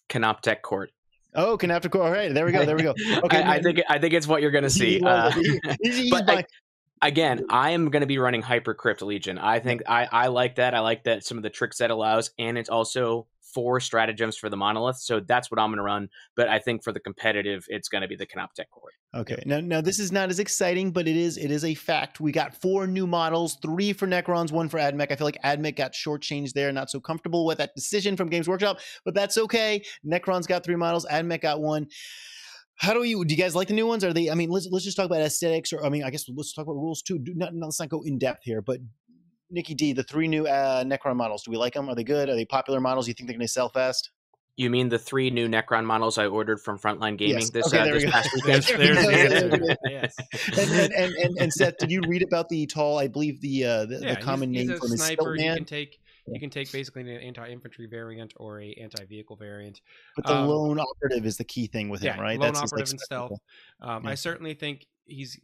[0.09, 0.91] Canoptek Court.
[1.35, 1.95] Oh, Court.
[1.95, 2.65] All right, there we go.
[2.65, 2.93] There we go.
[3.23, 5.01] Okay, I, I think I think it's what you're going to see.
[5.01, 5.31] Uh,
[6.11, 6.43] but I,
[7.01, 9.37] again, I am going to be running Hypercrypt Legion.
[9.37, 10.73] I think I I like that.
[10.73, 14.49] I like that some of the tricks that allows, and it's also four stratagems for
[14.49, 14.97] the monolith.
[14.97, 16.09] So that's what I'm going to run.
[16.35, 18.91] But I think for the competitive, it's going to be the Canoptek core.
[19.15, 19.41] Okay.
[19.45, 22.19] Now, now this is not as exciting, but it is it is a fact.
[22.19, 25.11] We got four new models, three for Necrons, one for AdMech.
[25.11, 26.71] I feel like AdMech got shortchanged there.
[26.71, 29.83] Not so comfortable with that decision from Games Workshop, but that's okay.
[30.05, 31.87] Necrons got three models, AdMech got one.
[32.79, 33.35] How do you do?
[33.35, 34.03] You guys like the new ones?
[34.05, 34.29] Are they?
[34.29, 36.63] I mean, let's let's just talk about aesthetics, or I mean, I guess let's talk
[36.63, 37.19] about rules too.
[37.19, 38.79] Do not, let's not go in depth here, but
[39.51, 41.89] Nicky Dee, the three new uh, Necron models, do we like them?
[41.89, 42.29] Are they good?
[42.29, 43.07] Are they popular models?
[43.07, 44.11] You think they're going to sell fast?
[44.55, 47.49] You mean the three new Necron models I ordered from Frontline Gaming yes.
[47.49, 48.65] this, okay, uh, this past weekend?
[49.85, 50.15] yes.
[50.57, 52.97] And, and, and, and, and, Seth, did you read about the tall?
[52.97, 55.35] I believe the uh, the, yeah, the common he's, name he's for him is sniper.
[55.35, 55.99] You can take
[56.33, 59.81] you can take basically an anti-infantry variant or a anti-vehicle variant.
[60.15, 62.39] But the um, lone operative is the key thing with him, yeah, right?
[62.39, 63.39] Lone That's operative and stealth.
[63.81, 64.11] Um, yeah.
[64.11, 65.39] I certainly think he's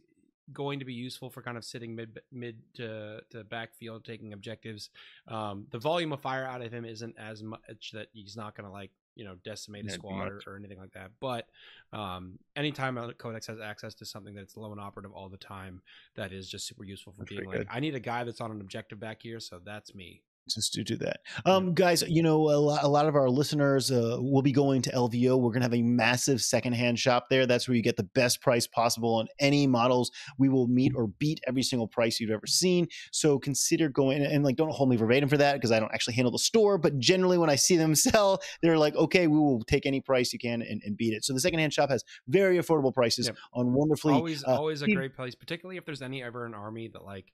[0.52, 4.90] going to be useful for kind of sitting mid mid to, to backfield, taking objectives.
[5.28, 8.66] Um, the volume of fire out of him isn't as much that he's not going
[8.66, 11.10] to like you know decimate a squad or, or, anything like that.
[11.20, 11.46] But
[11.92, 15.80] um, anytime a codex has access to something that's low and operative all the time,
[16.14, 17.68] that is just super useful for that's being like, good.
[17.70, 20.22] I need a guy that's on an objective back here, so that's me
[20.54, 21.20] just to do that.
[21.44, 24.82] Um, guys, you know, a lot, a lot of our listeners uh, will be going
[24.82, 25.38] to LVO.
[25.38, 27.46] We're going to have a massive secondhand shop there.
[27.46, 30.10] That's where you get the best price possible on any models.
[30.38, 32.88] We will meet or beat every single price you've ever seen.
[33.12, 35.92] So consider going and, and like, don't hold me verbatim for that because I don't
[35.92, 36.78] actually handle the store.
[36.78, 40.32] But generally, when I see them sell, they're like, okay, we will take any price
[40.32, 41.24] you can and, and beat it.
[41.24, 43.36] So the secondhand shop has very affordable prices yep.
[43.52, 44.14] on wonderfully.
[44.14, 47.32] Always, uh, always a great place, particularly if there's any ever an army that like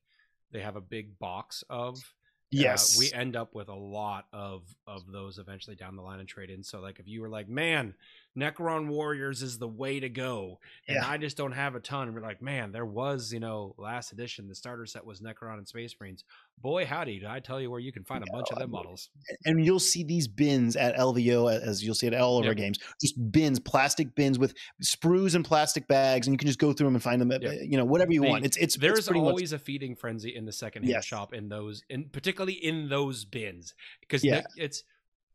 [0.53, 2.15] they have a big box of
[2.53, 6.21] Yes, uh, we end up with a lot of of those eventually down the line
[6.21, 6.63] and trade in.
[6.63, 7.95] So like if you were like, man,
[8.39, 10.59] Necron Warriors is the way to go,
[10.89, 11.07] and yeah.
[11.07, 14.13] I just don't have a ton, and we're like, man, there was you know last
[14.13, 16.25] edition the starter set was Necron and Space Marines.
[16.59, 19.11] Boy, howdy, did I tell you where you can find a bunch of them models?
[19.45, 22.51] And you'll see these bins at LVO as you'll see at all of yep.
[22.51, 26.59] our games, just bins, plastic bins with sprues and plastic bags, and you can just
[26.59, 27.33] go through them and find them.
[27.33, 27.59] At, yep.
[27.63, 28.47] You know, whatever you the, want.
[28.47, 29.61] It's it's there's it's always much...
[29.61, 31.05] a feeding frenzy in the second hand yes.
[31.05, 34.43] shop in those, in particularly in those bins because yeah.
[34.57, 34.85] it's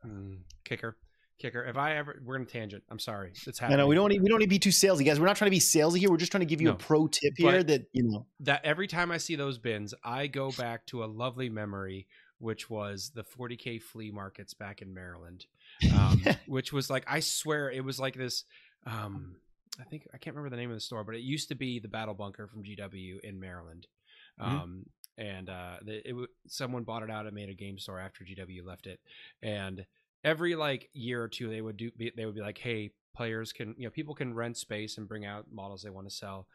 [0.03, 0.97] mm, kicker
[1.39, 1.63] kicker.
[1.63, 2.83] If I ever, we're gonna tangent.
[2.89, 3.77] I'm sorry, it's happening.
[3.77, 4.09] No, no, we don't.
[4.09, 5.19] Need, we don't need to be too salesy, guys.
[5.19, 6.09] We're not trying to be salesy here.
[6.09, 8.63] We're just trying to give you no, a pro tip here that you know that
[8.63, 12.07] every time I see those bins, I go back to a lovely memory,
[12.39, 15.45] which was the 40k flea markets back in Maryland,
[15.93, 18.43] um, which was like I swear it was like this.
[18.85, 19.37] Um,
[19.79, 21.79] I think I can't remember the name of the store, but it used to be
[21.79, 23.87] the Battle Bunker from GW in Maryland.
[24.41, 24.55] Mm-hmm.
[24.55, 24.85] Um,
[25.17, 28.65] and uh, it, it, someone bought it out and made a game store after GW
[28.65, 28.99] left it,
[29.41, 29.85] and
[30.23, 33.73] every like year or two they would do they would be like hey players can
[33.77, 36.47] you know people can rent space and bring out models they want to sell.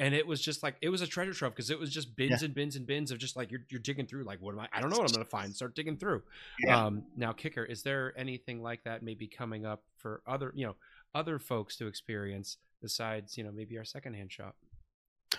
[0.00, 2.42] And it was just like it was a treasure trove because it was just bins
[2.42, 2.46] yeah.
[2.46, 4.68] and bins and bins of just like you're, you're digging through like what am i
[4.72, 6.22] i don't know what i'm gonna find start digging through.
[6.64, 6.86] Yeah.
[6.86, 10.74] um now kicker is there anything like that maybe coming up for other you know
[11.14, 14.56] other folks to experience besides you know maybe our secondhand shop?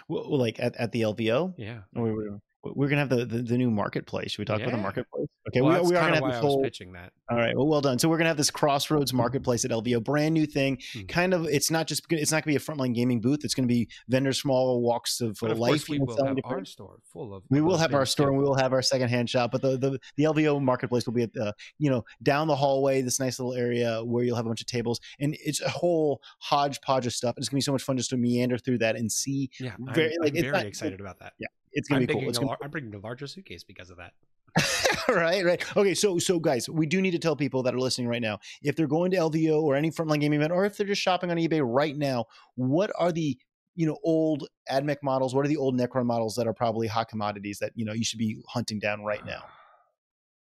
[0.08, 1.80] Well, like at, at the lvo yeah.
[1.94, 4.32] We're gonna have the, the, the new marketplace.
[4.32, 5.28] Should we talk about the marketplace?
[5.48, 6.62] Okay, well, we, we are gonna have this whole.
[6.62, 7.12] pitching that.
[7.32, 7.98] All right, well, well done.
[8.00, 10.78] So we're gonna have this Crossroads Marketplace at LVO, brand new thing.
[10.94, 11.08] Mhm.
[11.08, 13.44] Kind of, it's not just it's not gonna be a frontline gaming booth.
[13.44, 15.88] It's gonna be vendors from all walks of, of life.
[15.90, 17.44] we will have different- our store full of.
[17.50, 18.30] we will have our store too.
[18.34, 21.24] and we will have our secondhand shop, but the, the the LVO marketplace will be
[21.24, 24.50] at the you know down the hallway, this nice little area where you'll have a
[24.50, 27.36] bunch of tables, and it's a whole hodgepodge of stuff.
[27.38, 29.50] It's gonna be so much fun just to meander through that and see.
[29.60, 31.34] Yeah, I'm, very- like, I'm it's very not- excited about that.
[31.74, 32.30] It's gonna I'm, be cool.
[32.30, 34.14] It's gonna lar- I'm bringing a larger suitcase because of that.
[35.10, 35.78] right, right.
[35.78, 38.40] Okay, so so guys, we do need to tell people that are listening right now
[38.62, 41.30] if they're going to LVO or any frontline gaming event, or if they're just shopping
[41.32, 43.38] on eBay right now, what are the
[43.76, 45.36] you know old AdMech models?
[45.36, 48.04] What are the old Necron models that are probably hot commodities that you know you
[48.04, 49.44] should be hunting down right now?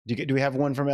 [0.06, 0.92] Do, you, get- do we have one from uh,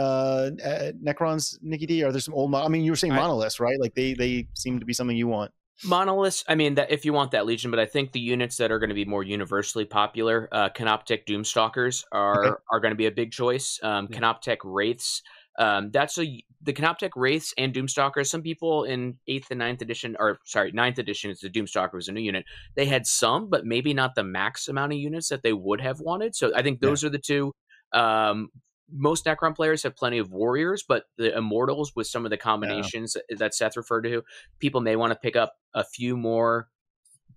[0.63, 2.03] uh Necrons, Nicky Dee?
[2.03, 2.51] Are there some old?
[2.51, 3.80] Mo- I mean, you were saying monoliths, right?
[3.80, 5.51] Like they they seem to be something you want.
[5.84, 8.71] Monoliths, I mean, that if you want that Legion, but I think the units that
[8.71, 12.55] are going to be more universally popular, uh, Canoptek Doomstalkers are Okay.
[12.71, 13.80] are going to be a big choice.
[13.82, 14.19] Um, Yeah.
[14.19, 15.21] Canoptek Wraiths,
[15.57, 18.27] um, that's a the Canoptek Wraiths and Doomstalkers.
[18.27, 22.09] Some people in eighth and ninth edition, or sorry, ninth edition is the Doomstalker was
[22.09, 22.45] a new unit.
[22.75, 26.01] They had some, but maybe not the max amount of units that they would have
[26.01, 26.36] wanted.
[26.36, 26.89] So I think Yeah.
[26.89, 27.53] those are the two.
[27.93, 28.49] Um,
[28.91, 33.15] most Necron players have plenty of warriors, but the Immortals with some of the combinations
[33.29, 34.23] that Seth referred to,
[34.59, 36.69] people may want to pick up a few more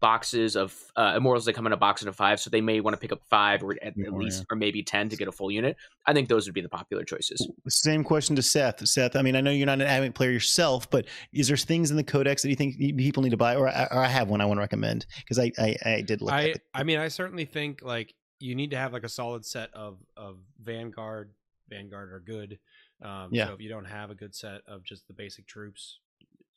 [0.01, 2.93] boxes of uh, immortals that come in a box of five so they may want
[2.93, 5.33] to pick up five or at, at Yeah, least or maybe 10 to get a
[5.33, 5.77] full unit
[6.07, 8.87] i think those would be the popular choices Same question to Seth.
[8.87, 11.93] Seth, I mean, I know you're not an AdMech player yourself, but is there things
[11.93, 14.29] in the codex that you think people need to buy, or I, or I have
[14.29, 16.33] one I want to recommend because I, I I did look.
[16.33, 16.63] I at it.
[16.75, 19.99] I mean, I certainly think like you need to have like a solid set of
[20.17, 21.31] of Vanguard.
[21.69, 22.59] Vanguard are good.
[23.01, 23.47] Um, Yeah.
[23.49, 25.99] So if you don't have a good set of just the basic troops,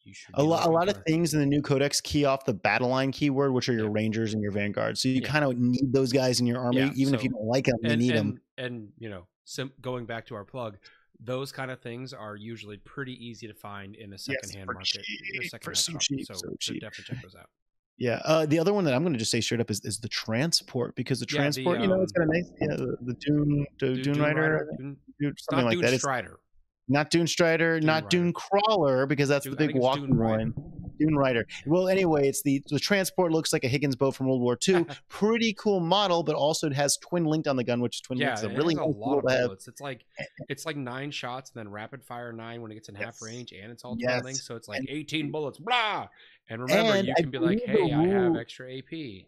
[0.04, 0.36] you should.
[0.36, 3.12] a lot, a lot of things in the new codex key off the battle line
[3.12, 3.94] keyword, which are your Yeah.
[3.94, 4.98] rangers and your vanguard.
[5.00, 5.28] So you Yeah.
[5.28, 7.80] kind of need those guys in your army, Yeah, even if you don't like them,
[7.82, 8.42] you need and, them.
[8.58, 10.78] and you know, sim- going back to our plug,
[11.20, 15.02] those kind of things are usually pretty easy to find in a secondhand for market,
[15.04, 16.82] cheap, for so cheap, so, so so cheap.
[16.82, 17.50] definitely check those out.
[17.98, 18.20] Yeah.
[18.26, 20.10] Uh, the other one that I'm going to just say straight up is, is the
[20.10, 22.98] transport because the Yeah, the, transport, you know, it's um, got a nice, yeah, the,
[23.02, 25.94] the Dune, the Dune- Dune, Dune Rider, Dune- Dune- something not like Dune that.
[25.94, 26.40] It's Strider.
[26.90, 28.08] not Dune Strider, Dune not Rider.
[28.10, 30.38] Dune Crawler because that's Dune- the big it's walking Dune Rider.
[30.52, 30.72] one.
[30.98, 31.46] Dune Rider.
[31.66, 34.86] Well, anyway, it's the the transport looks like a Higgins boat from World War II.
[35.10, 38.18] Pretty cool model, but also it has twin linked on the gun, which is twin
[38.18, 39.68] Yeah, linked is a really nice lot of bullets.
[39.68, 40.06] It's like
[40.48, 43.52] it's like nine shots and then rapid fire nine when it gets in half range,
[43.52, 44.14] and it's all Yes.
[44.14, 45.58] twin links, so it's like And- eighteen bullets.
[45.60, 46.08] Blah.
[46.50, 49.28] And remember, And you I can be like, "Hey, I have extra AP."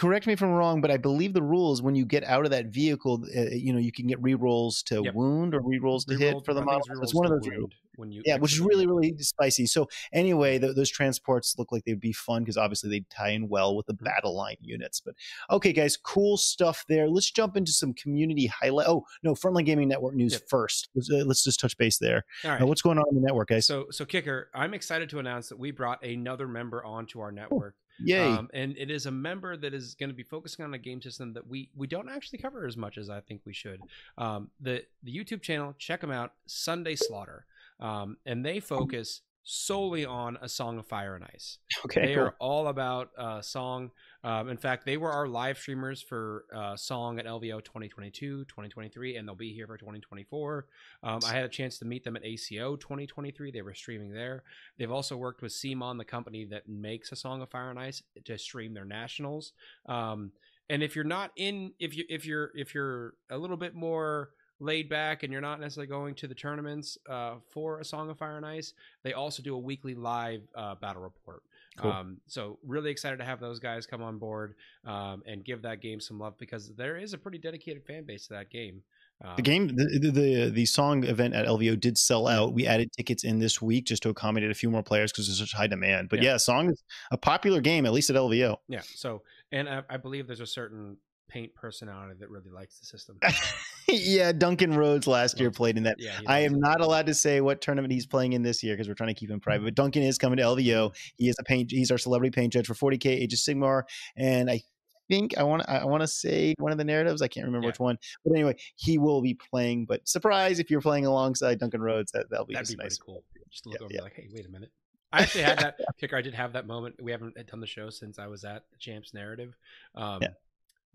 [0.00, 2.50] Correct me if I'm wrong, but I believe the rules when you get out of
[2.52, 5.14] that vehicle, uh, you know, you can get re-rolls to Yep.
[5.14, 6.80] wound or re-rolls to hit for the model.
[7.02, 7.50] it's one of those.
[7.50, 9.66] wound when you Yeah, which is really, really spicy.
[9.66, 13.50] So anyway, th those transports look like they'd be fun because obviously they tie in
[13.50, 14.04] well with the Mhm.
[14.04, 15.00] battle line units.
[15.00, 15.16] But
[15.50, 17.06] okay, guys, cool stuff there.
[17.10, 18.86] Let's jump into some community highlight.
[18.88, 20.48] Oh no, Frontline Gaming Network news Yep.
[20.48, 20.88] first.
[20.94, 22.24] Let's, uh, let's just touch base there.
[22.44, 22.62] All right.
[22.62, 23.66] Uh, what's going on in the network, guys?
[23.66, 27.76] So, so kicker, I'm excited to announce that we brought another member onto our network.
[28.04, 28.32] Yay!
[28.32, 31.00] Um, and it is a member that is going to be focusing on a game
[31.02, 33.80] system that we we don't actually cover as much as I think we should.
[34.18, 37.44] Um, the the YouTube channel, check them out, Sunday Slaughter,
[37.80, 41.58] um, and they focus solely on a Song of Fire and Ice.
[41.84, 42.24] okay, they cool.
[42.24, 43.90] are all about uh, Song.
[44.22, 49.16] Um, in fact, they were our live streamers for uh, Song at LVO 2022, 2023,
[49.16, 50.66] and they'll be here for 2024.
[51.02, 53.50] Um, I had a chance to meet them at ACO 2023.
[53.50, 54.44] They were streaming there.
[54.78, 58.02] They've also worked with CMON, the company that makes A Song of Fire and Ice,
[58.24, 59.52] to stream their nationals.
[59.86, 60.30] Um,
[60.68, 64.30] and if you're not in, if you if you're if you're a little bit more
[64.60, 68.18] laid back and you're not necessarily going to the tournaments uh, for A Song of
[68.18, 71.42] Fire and Ice, they also do a weekly live uh, battle report.
[71.76, 71.90] Cool.
[71.90, 74.54] Um, so really excited to have those guys come on board
[74.84, 78.26] um, and give that game some love because there is a pretty dedicated fan base
[78.26, 78.82] to that game.
[79.22, 82.54] Um, The game, the, the the song event at LVO did sell out.
[82.54, 85.38] We added tickets in this week just to accommodate a few more players because there's
[85.38, 86.08] such high demand.
[86.08, 86.32] But Yeah.
[86.32, 86.82] yeah, song is
[87.12, 88.56] a popular game at least at LVO.
[88.68, 88.80] Yeah.
[88.82, 90.96] So, and I, I believe there's a certain
[91.30, 93.18] paint personality that really likes the system.
[93.88, 95.96] yeah, Duncan Rhodes last year played in that.
[95.98, 96.18] Yeah.
[96.26, 98.94] I am not allowed to say what tournament he's playing in this year because we're
[98.94, 99.64] trying to keep him private.
[99.64, 100.94] But Duncan is coming to LVO.
[101.16, 101.70] He is a paint.
[101.70, 103.84] He's our celebrity paint judge for 40k Age of Sigmar,
[104.16, 104.60] and I
[105.08, 107.22] think I want I want to say one of the narratives.
[107.22, 107.70] I can't remember Yeah.
[107.70, 109.86] which one, but anyway, he will be playing.
[109.86, 112.98] But surprise, if you're playing alongside Duncan Rhodes, that that'll be That'd just be nice.
[112.98, 113.24] pretty cool.
[113.50, 114.02] Just to Yeah, look over yeah.
[114.02, 114.70] like, hey, wait a minute.
[115.12, 116.16] I actually had that kicker.
[116.16, 116.94] I did have that moment.
[117.02, 119.56] We haven't done the show since I was at the Champs Narrative.
[119.96, 120.28] Um, Yeah.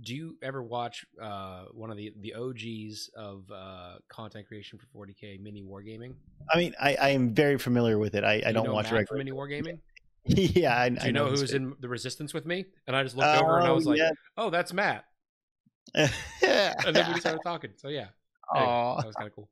[0.02, 5.06] Do you ever watch uh, one of the the OGs of uh, content creation for
[5.08, 6.16] 40k mini wargaming?
[6.54, 8.24] I mean, I, I am very familiar with it.
[8.26, 9.24] I, do I don't watch Matt regularly.
[9.32, 9.80] mini wargaming.
[10.26, 12.66] yeah, I, Do I you know who's in the resistance with me?
[12.88, 14.10] And I just looked over and I Oh, was like, yeah.
[14.38, 15.06] oh, that's Matt.
[15.96, 16.10] and
[16.94, 17.72] then we started talking.
[17.78, 18.08] So yeah,
[18.56, 19.50] anyway, that was kind of cool.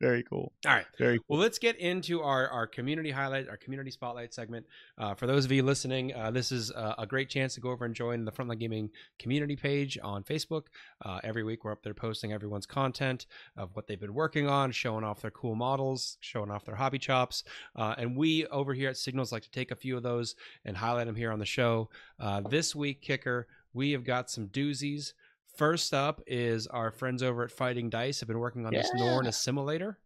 [0.00, 0.52] Very cool.
[0.66, 0.86] All right.
[0.98, 1.24] Very cool.
[1.28, 4.66] Well, let's get into our, our community highlight, our community spotlight segment.
[4.98, 7.70] Uh, for those of you listening, uh, this is a, a great chance to go
[7.70, 10.64] over and join the Frontline Gaming community page on Facebook.
[11.04, 13.26] Uh, every week, we're up there posting everyone's content
[13.56, 16.98] of what they've been working on, showing off their cool models, showing off their hobby
[16.98, 17.44] chops.
[17.76, 20.34] Uh, and we over here at Signals like to take a few of those
[20.64, 21.88] and highlight them here on the show.
[22.18, 25.12] Uh, this week, kicker, we have got some doozies.
[25.56, 29.26] First up is our friends over at Fighting Dice have been working on this Norn
[29.26, 29.96] assimilator.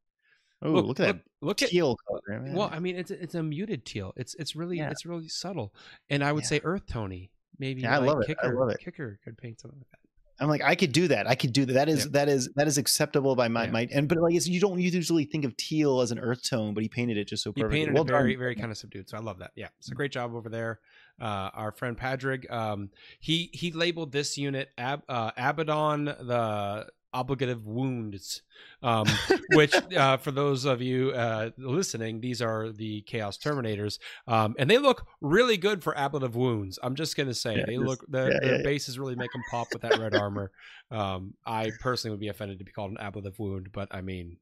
[0.61, 2.41] Oh, look, at that Look at teal color.
[2.41, 2.53] man.
[2.55, 4.13] well, I mean, it's it's a muted teal.
[4.17, 4.91] It's it's really Yeah.
[4.91, 5.73] it's really subtle,
[6.11, 6.49] and I would Yeah.
[6.49, 7.31] say earth tony.
[7.59, 8.25] Maybe Yeah, I like love it.
[8.25, 8.79] I kicker love it.
[8.81, 9.99] kicker could paint something like that.
[10.41, 11.27] I'm like, I could do that.
[11.29, 11.73] I could do that.
[11.73, 12.11] That is Yeah.
[12.13, 13.71] that is that is acceptable by my Yeah.
[13.71, 16.75] my and but like it's, you don't usually think of teal as an earth tone,
[16.75, 17.79] but he painted it just so He perfectly.
[17.81, 18.39] painted well it very done.
[18.41, 19.53] very kind of subdued, so I love that.
[19.55, 19.97] Yeah, it's a mm.
[19.97, 20.81] great job over there.
[21.21, 22.91] Uh, our friend Padrig, um,
[23.21, 28.43] he he labeled this unit Ab, uh, Abaddon the obligative wounds.
[28.83, 29.07] Um,
[29.55, 33.99] which uh, for those of you uh, listening these are the chaos terminators.
[34.27, 36.79] Um, and they look really good for ablative wounds.
[36.83, 38.63] I'm just gonna say Yeah, they look the, yeah, their yeah.
[38.63, 40.51] bases really make them pop with that red armor.
[40.91, 44.37] Um, i personally would be offended to be called an ablative wound but i mean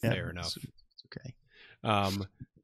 [0.00, 0.56] fair enough.
[0.56, 1.34] it's- it's okay.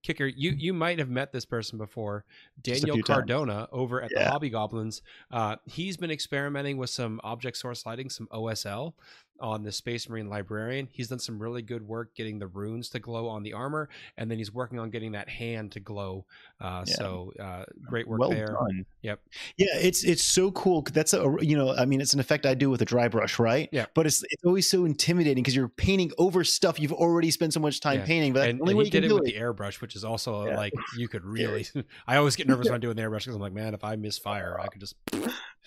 [0.02, 2.24] Kicker, you you might have met this person before,
[2.60, 3.16] Daniel few times.
[3.16, 5.02] Cardona over at the Hobby Goblins.
[5.30, 8.94] Uh, he's been experimenting with some object source lighting, some OSL
[9.40, 10.88] on the Space Marine Librarian.
[10.92, 14.30] He's done some really good work getting the runes to glow on the armor, and
[14.30, 16.24] then he's working on getting that hand to glow.
[16.60, 16.94] Uh, Yeah.
[16.94, 18.46] So uh, great work well there.
[18.48, 18.86] done.
[19.02, 19.20] Yep.
[19.56, 20.82] Yeah, it's it's so cool.
[20.82, 23.38] That's a you know, I mean, it's an effect I do with a dry brush,
[23.38, 23.68] right?
[23.72, 23.86] Yeah.
[23.94, 27.60] But it's it's always so intimidating because you're painting over stuff you've already spent so
[27.60, 28.06] much time Yeah.
[28.06, 28.32] painting.
[28.32, 29.34] But that's And, the only and way you can did it with it.
[29.34, 30.56] the airbrush, which is also Yeah.
[30.56, 31.66] like you could really.
[32.06, 33.96] I always get nervous when I'm doing the airbrush because I'm like, man, if I
[33.96, 34.94] misfire, I could just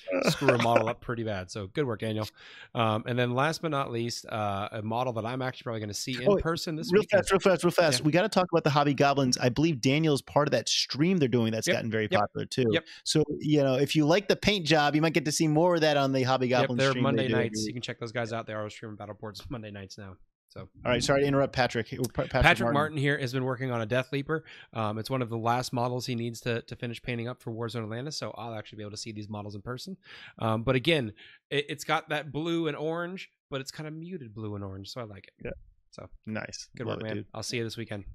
[0.30, 1.50] screw a model up pretty bad.
[1.52, 2.28] So good work, Daniel.
[2.74, 5.90] Um, and then last but not least, uh, a model that I'm actually probably going
[5.90, 7.22] to see in Oh, person this real weekend.
[7.22, 8.00] fast, real fast, real fast.
[8.00, 8.06] Yeah.
[8.06, 9.38] We got to talk about the Hobby Goblins.
[9.38, 12.46] I believe Daniel's part of that stream they're doing that's Yep, gotten very yep, popular
[12.46, 12.66] too.
[12.72, 12.86] yep.
[13.04, 15.76] So you know, if you like the paint job, you might get to see more
[15.76, 17.04] of that on the Hobby Yep, Goblins they're stream.
[17.04, 17.66] they Monday do nights.
[17.66, 18.48] You can check those guys out.
[18.48, 20.16] They are streaming battle boards Monday nights now.
[20.56, 21.90] So All right, sorry to interrupt, Patrick.
[21.90, 22.98] Patrick, Patrick, Martin.
[22.98, 24.46] here has been working on a Death Leaper.
[24.74, 27.52] Um, it's one of the last models he needs to, to finish painting up for
[27.52, 29.98] Warzone Atlanta, so I'll actually be able to see these models in person.
[30.40, 31.12] Um, but again,
[31.50, 34.88] it, it's got that blue and orange, but it's kind of muted blue and orange,
[34.88, 35.34] so I like it.
[35.44, 35.52] Yeah.
[35.92, 37.16] So Nice, good Love work, it, man.
[37.18, 37.26] dude.
[37.34, 38.06] I'll see you this weekend.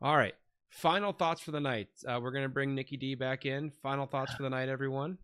[0.00, 0.34] All right.
[0.70, 1.88] Final thoughts for the night.
[2.08, 3.70] Uh, we're gonna bring Nicky Dee back in.
[3.82, 5.18] Final thoughts for the night, everyone.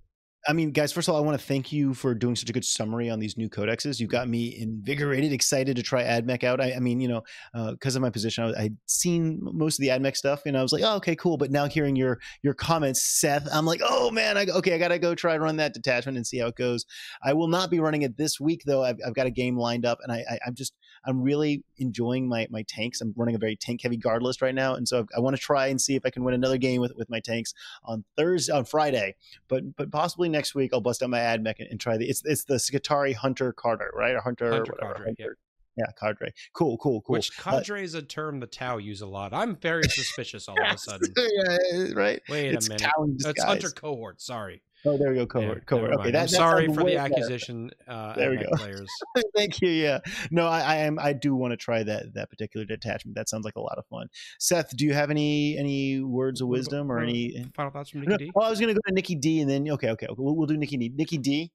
[0.46, 2.52] I mean, guys, first of all, I want to thank you for doing such a
[2.52, 4.00] good summary on these new codexes.
[4.00, 6.60] You got me invigorated, excited to try AdMech out.
[6.60, 7.22] I, I mean, you know,
[7.54, 10.56] uh, because of my position, I was, I'd seen most of the AdMech stuff, and
[10.56, 11.36] I was like, oh, okay, cool.
[11.36, 14.98] But now hearing your your comments, Seth, I'm like, oh man, I, okay, I gotta
[14.98, 16.86] go try run that detachment and see how it goes.
[17.22, 18.82] I will not be running it this week though.
[18.82, 20.74] I've, I've got a game lined up, and I, I I'm just
[21.04, 23.00] I'm really enjoying my my tanks.
[23.00, 25.42] I'm running a very tank heavy guard list right now, and so I want to
[25.42, 28.52] try and see if I can win another game with with my tanks on Thursday
[28.52, 29.14] on Friday
[29.52, 32.08] but but possibly next week I'll bust out my ad mech and, and try the
[32.08, 35.24] it's it's the Skitarii Hunter Carter right or Hunter, Hunter whatever Cadre, yeah.
[35.24, 35.38] Hunter.
[35.76, 39.32] yeah cadre cool cool cool Which Uh, is a term the Tau use a lot.
[39.32, 41.12] I'm very suspicious all of a sudden.
[41.16, 42.90] yeah, right Wait it's a minute.
[43.18, 43.46] That's disguise.
[43.46, 44.20] Hunter cohort.
[44.20, 44.62] Sorry.
[44.84, 46.98] Oh there we go Yeah, cohort cohort okay that, I'm sorry for the better.
[47.14, 47.70] accusation.
[47.86, 48.48] Uh, There we go.
[48.56, 48.90] Players.
[49.36, 52.66] thank you yeah no I, I am I do want to try that that particular
[52.66, 54.08] detachment that sounds like a lot of fun
[54.38, 58.06] Seth do you have any any words of wisdom or any Final thoughts from no,
[58.12, 58.32] Nicky Dee.
[58.34, 60.16] oh, I was gonna go to Nicky Dee and then okay okay, okay.
[60.18, 61.52] We'll, we'll do Nicky Dee Nicky Dee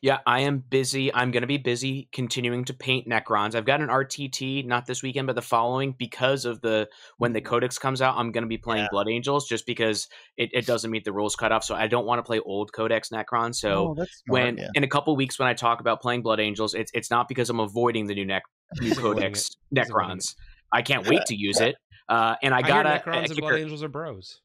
[0.00, 1.12] Yeah, I am busy.
[1.12, 3.56] I'm going to be busy continuing to paint Necrons.
[3.56, 7.40] I've got an RTT not this weekend, but the following because of the when the
[7.40, 8.16] Codex comes out.
[8.16, 8.88] I'm going to be playing Yeah.
[8.92, 10.06] Blood Angels just because
[10.36, 11.64] it, it doesn't meet the rules cutoff.
[11.64, 13.56] So I don't want to play old Codex Necrons.
[13.56, 14.68] So oh, when yeah.
[14.74, 17.50] in a couple weeks when I talk about playing Blood Angels, it's it's not because
[17.50, 18.44] I'm avoiding the new nec-
[18.80, 19.56] new Codex it.
[19.80, 20.34] He's avoiding Necrons.
[20.72, 21.74] I can't wait to use it.
[22.08, 24.40] Uh, and I I, got hear a, Necrons a and Blood Angels are bros.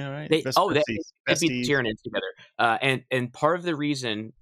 [0.00, 1.12] all right they- oh, they- besties.
[1.28, 1.68] They'd be Besties.
[1.68, 2.26] Tyranids together.
[2.58, 4.32] Uh, and and part of the reason,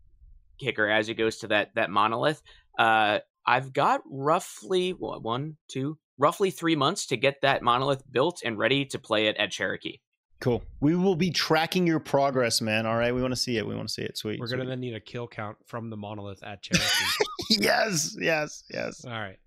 [0.59, 2.42] kicker, as it goes to that that monolith,
[2.78, 8.42] uh, I've got roughly what, one, two, roughly three months to get that monolith built
[8.44, 10.00] and ready to play it at Cherokee.
[10.40, 10.62] Cool.
[10.80, 12.86] We will be tracking your progress, man.
[12.86, 13.12] All right.
[13.12, 13.66] We want to see it.
[13.66, 14.16] We want to see it.
[14.16, 14.38] Sweet.
[14.38, 17.24] We're gonna then need a kill count from the monolith at Cherokee.
[17.50, 18.16] yes.
[18.20, 18.62] Yes.
[18.70, 19.04] Yes.
[19.04, 19.38] All right.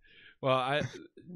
[0.42, 0.82] Well, I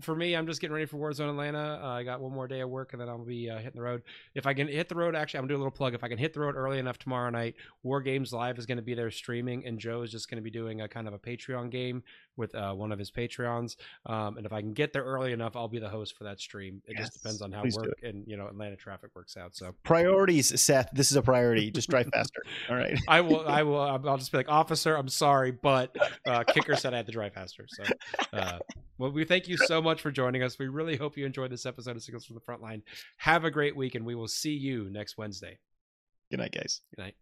[0.01, 1.79] for me, I'm just getting ready for Warzone Atlanta.
[1.81, 3.81] Uh, I got one more day of work, and then I'll be uh, hitting the
[3.81, 4.01] road.
[4.33, 5.93] If I can hit the road, actually, I'm gonna do a little plug.
[5.93, 8.77] If I can hit the road early enough tomorrow night, War Games Live is going
[8.77, 11.13] to be there streaming, and Joe is just going to be doing a kind of
[11.13, 12.03] a Patreon game
[12.37, 13.75] with uh, one of his Patreons.
[14.05, 16.39] Um, and if I can get there early enough, I'll be the host for that
[16.39, 16.81] stream.
[16.85, 19.55] It Yes, just depends on how please work and you know Atlanta traffic works out.
[19.55, 20.89] So Priorities, Seth.
[20.93, 21.71] This is a priority.
[21.71, 22.41] Just drive faster.
[22.69, 22.97] All right.
[23.07, 23.47] I will.
[23.47, 23.79] I will.
[23.79, 27.33] I'll just be like, officer, I'm sorry, but uh, Kicker said I had to drive
[27.33, 27.65] faster.
[27.67, 27.83] So,
[28.33, 28.59] uh,
[28.97, 30.57] well, we thank you so much for joining us.
[30.59, 32.81] We really hope you enjoyed this episode of Signals from the Front Line.
[33.17, 35.57] Have a great week, and we will see you next Wednesday.
[36.31, 36.81] Good night, guys.
[36.95, 37.15] Good night.